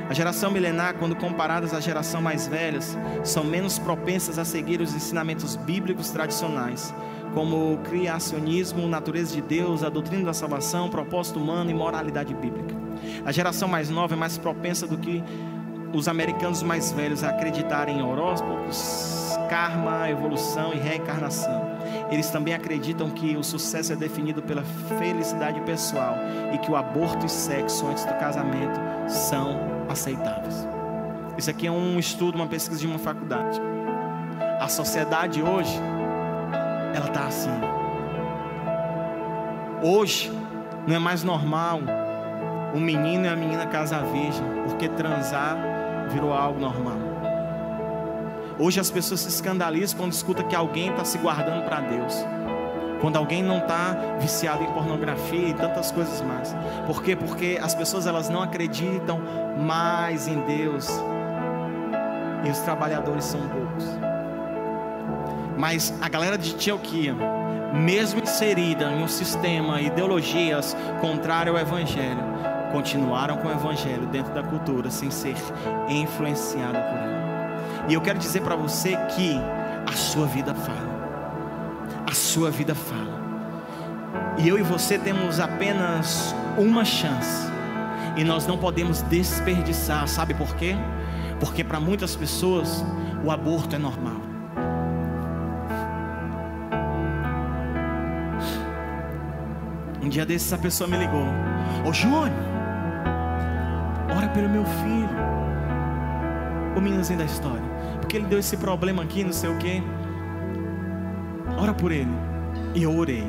[0.09, 4.95] A geração milenar, quando comparadas à geração mais velhas, são menos propensas a seguir os
[4.95, 6.93] ensinamentos bíblicos tradicionais,
[7.33, 12.75] como o criacionismo, natureza de Deus, a doutrina da salvação, propósito humano e moralidade bíblica.
[13.25, 15.23] A geração mais nova é mais propensa do que
[15.95, 19.22] os americanos mais velhos a acreditarem em horóscopos,
[19.53, 21.73] karma, evolução e reencarnação.
[22.11, 24.63] Eles também acreditam que o sucesso é definido pela
[24.99, 26.17] felicidade pessoal
[26.55, 30.67] e que o aborto e sexo antes do casamento são aceitáveis.
[31.37, 33.61] Isso aqui é um estudo, uma pesquisa de uma faculdade.
[34.59, 35.79] A sociedade hoje,
[36.95, 37.51] ela está assim.
[39.83, 40.33] Hoje,
[40.87, 41.79] não é mais normal
[42.75, 45.59] o menino e a menina casar virgem, porque transar
[46.11, 47.02] virou algo normal.
[48.63, 52.15] Hoje as pessoas se escandalizam quando escutam que alguém está se guardando para Deus.
[53.01, 56.55] Quando alguém não está viciado em pornografia e tantas coisas mais.
[56.87, 57.17] Por quê?
[57.17, 59.21] Porque as pessoas elas não acreditam
[59.59, 60.89] mais em Deus.
[62.45, 63.85] E os trabalhadores são poucos.
[65.59, 67.17] Mas a galera de Antioquia,
[67.75, 72.23] mesmo inserida em um sistema, ideologias contrárias ao Evangelho,
[72.71, 75.35] continuaram com o Evangelho dentro da cultura, sem ser
[75.89, 77.22] influenciada por ela.
[77.89, 79.37] E eu quero dizer para você que
[79.87, 80.93] a sua vida fala
[82.13, 83.23] a sua vida fala.
[84.37, 87.51] E eu e você temos apenas uma chance.
[88.19, 90.77] E nós não podemos desperdiçar, sabe por quê?
[91.41, 92.85] Porque para muitas pessoas
[93.25, 94.21] o aborto é normal.
[100.03, 101.29] Um dia desses a pessoa me ligou:
[101.89, 102.31] Ô Júnior,
[104.15, 105.33] ora pelo meu filho.
[106.77, 107.72] O meninozinho da história.
[108.13, 109.83] Porque ele deu esse problema aqui, não sei o quê
[111.63, 112.11] ora por ele.
[112.75, 113.25] E eu orei.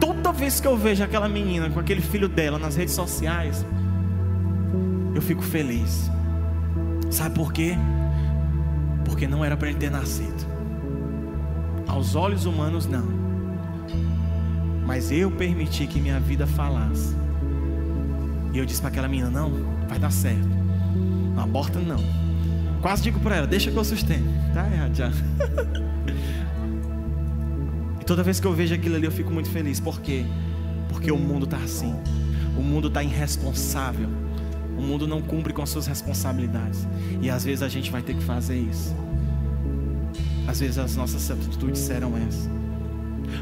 [0.00, 3.64] Toda vez que eu vejo aquela menina com aquele filho dela nas redes sociais,
[5.14, 6.10] eu fico feliz.
[7.10, 7.76] Sabe por quê?
[9.04, 10.46] Porque não era para ele ter nascido.
[11.86, 13.06] Aos olhos humanos, não.
[14.84, 17.14] Mas eu permiti que minha vida falasse.
[18.52, 19.52] E eu disse para aquela menina: não,
[19.88, 20.48] vai dar certo.
[21.34, 22.25] Não aborta, não.
[22.80, 24.24] Quase digo para ela: deixa que eu sustento.
[24.52, 25.10] Tá errado já.
[28.06, 29.80] Toda vez que eu vejo aquilo ali, eu fico muito feliz.
[29.80, 30.24] Por quê?
[30.88, 31.94] Porque o mundo está assim.
[32.56, 34.08] O mundo está irresponsável.
[34.78, 36.86] O mundo não cumpre com as suas responsabilidades.
[37.20, 38.94] E às vezes a gente vai ter que fazer isso.
[40.46, 42.48] Às vezes as nossas atitudes serão essas.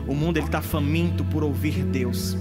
[0.07, 2.37] O mundo está faminto por ouvir Deus.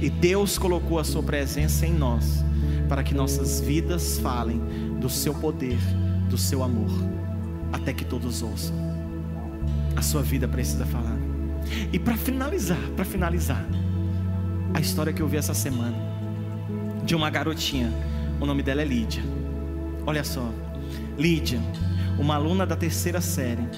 [0.00, 2.44] E Deus colocou a sua presença em nós
[2.88, 4.60] para que nossas vidas falem
[5.00, 5.78] do seu poder,
[6.32, 6.90] do seu amor,
[7.70, 8.74] até que todos ouçam.
[9.94, 11.18] A sua vida precisa falar.
[11.92, 13.64] E para finalizar, para finalizar,
[14.72, 15.94] a história que eu vi essa semana
[17.04, 17.92] de uma garotinha,
[18.40, 19.22] o nome dela é Lídia.
[20.06, 20.50] Olha só,
[21.18, 21.60] Lídia,
[22.18, 23.68] uma aluna da terceira série,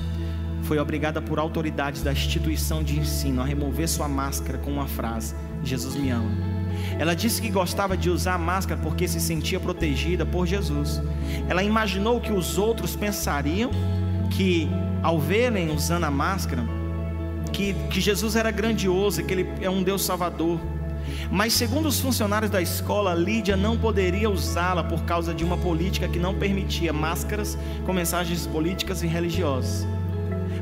[0.62, 5.34] foi obrigada por autoridades da instituição de ensino a remover sua máscara com uma frase:
[5.64, 6.53] Jesus me ama.
[6.98, 11.02] Ela disse que gostava de usar a máscara porque se sentia protegida por Jesus.
[11.48, 13.70] Ela imaginou que os outros pensariam
[14.30, 14.68] que,
[15.02, 16.64] ao verem usando a máscara,
[17.52, 20.58] que, que Jesus era grandioso que ele é um Deus salvador.
[21.30, 26.08] Mas, segundo os funcionários da escola, Lídia não poderia usá-la por causa de uma política
[26.08, 29.86] que não permitia máscaras com mensagens políticas e religiosas.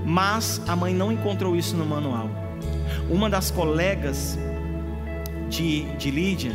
[0.04, 2.28] Mas a mãe não encontrou isso no manual.
[3.08, 4.38] Uma das colegas
[5.52, 6.52] de, de Lídia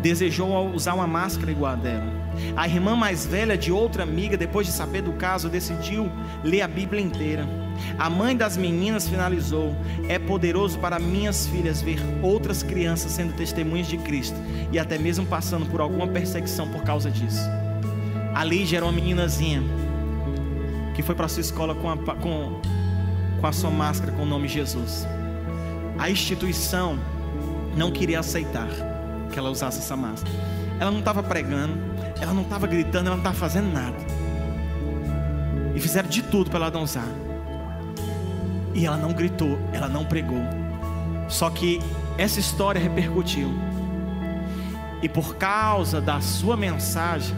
[0.00, 2.12] desejou usar uma máscara igual a dela.
[2.56, 6.10] A irmã mais velha de outra amiga, depois de saber do caso, decidiu
[6.44, 7.46] ler a Bíblia inteira.
[7.98, 9.74] A mãe das meninas finalizou:
[10.08, 14.36] É poderoso para minhas filhas ver outras crianças sendo testemunhas de Cristo
[14.70, 17.42] e até mesmo passando por alguma perseguição por causa disso.
[18.34, 19.62] A Lígia era uma meninazinha
[20.94, 22.60] que foi para sua escola com a, com,
[23.40, 25.06] com a sua máscara com o nome Jesus.
[25.98, 26.98] A instituição
[27.76, 28.68] não queria aceitar
[29.30, 30.34] que ela usasse essa máscara.
[30.80, 31.74] Ela não estava pregando,
[32.20, 33.96] ela não estava gritando, ela não estava fazendo nada.
[35.74, 37.08] E fizeram de tudo para ela não usar.
[38.74, 40.42] E ela não gritou, ela não pregou.
[41.28, 41.80] Só que
[42.16, 43.50] essa história repercutiu.
[45.02, 47.36] E por causa da sua mensagem,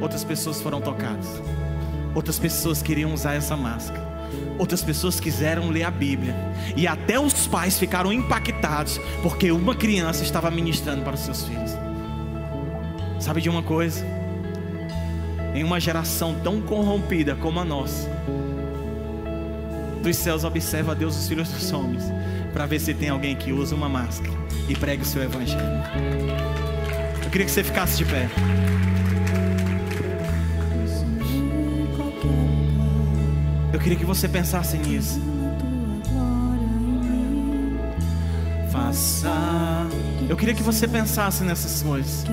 [0.00, 1.40] outras pessoas foram tocadas.
[2.14, 4.09] Outras pessoas queriam usar essa máscara.
[4.58, 6.34] Outras pessoas quiseram ler a Bíblia.
[6.76, 11.70] E até os pais ficaram impactados porque uma criança estava ministrando para os seus filhos.
[13.18, 14.04] Sabe de uma coisa?
[15.54, 18.08] Em uma geração tão corrompida como a nossa,
[20.02, 22.04] dos céus observa Deus os filhos dos homens,
[22.52, 24.32] para ver se tem alguém que usa uma máscara
[24.68, 25.60] e pregue o seu evangelho.
[27.22, 28.28] Eu queria que você ficasse de pé.
[33.80, 35.18] Eu queria que você pensasse nisso.
[38.70, 39.86] Faça.
[40.28, 42.26] Eu queria que você pensasse nessas coisas.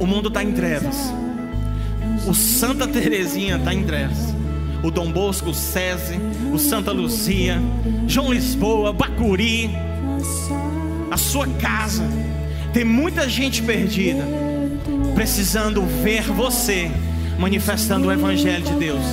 [0.00, 1.12] O mundo está em trevas.
[2.26, 4.34] O Santa Terezinha está em trevas.
[4.82, 6.18] O Dom Bosco, o SESI,
[6.50, 7.60] o Santa Luzia,
[8.06, 9.70] João Lisboa, Bacuri,
[11.10, 12.04] a sua casa.
[12.72, 14.24] Tem muita gente perdida,
[15.14, 16.90] precisando ver você
[17.38, 19.04] manifestando o Evangelho de Deus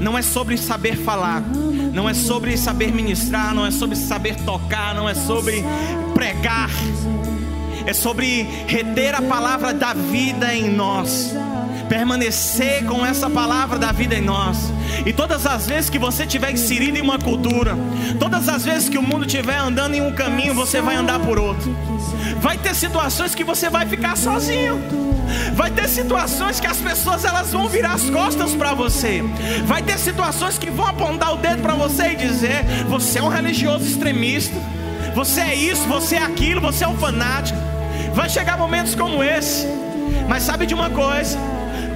[0.00, 1.42] não é sobre saber falar,
[1.92, 5.62] não é sobre saber ministrar, não é sobre saber tocar, não é sobre
[6.14, 6.70] pregar,
[7.84, 11.34] é sobre reter a palavra da vida em nós,
[11.88, 14.72] permanecer com essa palavra da vida em nós.
[15.04, 17.76] E todas as vezes que você tiver inserido em uma cultura,
[18.18, 21.38] todas as vezes que o mundo estiver andando em um caminho, você vai andar por
[21.38, 21.76] outro.
[22.40, 25.09] Vai ter situações que você vai ficar sozinho.
[25.54, 29.22] Vai ter situações que as pessoas elas vão virar as costas para você.
[29.64, 33.28] Vai ter situações que vão apontar o dedo para você e dizer: você é um
[33.28, 34.56] religioso extremista.
[35.14, 37.58] Você é isso, você é aquilo, você é um fanático.
[38.14, 39.66] Vai chegar momentos como esse.
[40.28, 41.38] Mas sabe de uma coisa?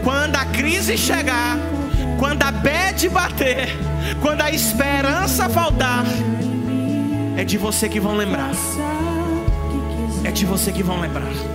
[0.03, 1.57] Quando a crise chegar,
[2.19, 3.69] quando a bed bater,
[4.21, 6.05] quando a esperança faltar,
[7.37, 8.53] é de você que vão lembrar.
[10.25, 11.54] É de você que vão lembrar.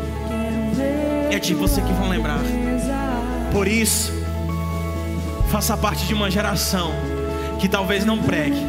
[1.31, 2.39] É de você que vão lembrar.
[3.51, 4.11] Por isso,
[5.49, 6.91] faça parte de uma geração
[7.59, 8.61] que talvez não pregue,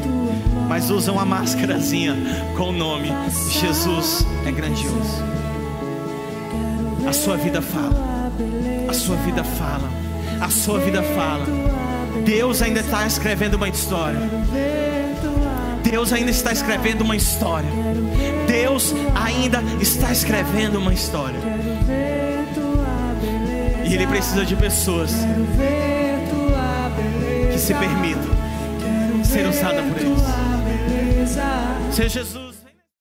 [0.69, 2.17] mas usa uma máscarazinha
[2.57, 3.09] com o nome
[3.51, 5.23] Jesus é grandioso.
[7.09, 8.31] A sua vida fala.
[8.89, 9.89] A sua vida fala.
[10.41, 11.47] A sua vida fala.
[12.25, 14.21] Deus ainda está escrevendo uma história.
[15.83, 17.69] Deus ainda está escrevendo uma história.
[18.47, 21.39] Deus ainda está escrevendo uma história.
[23.91, 25.11] E Ele precisa de pessoas
[27.53, 28.31] que se permitam
[29.25, 30.15] ser usadas por Ele.
[31.93, 32.50] Seja Jesus.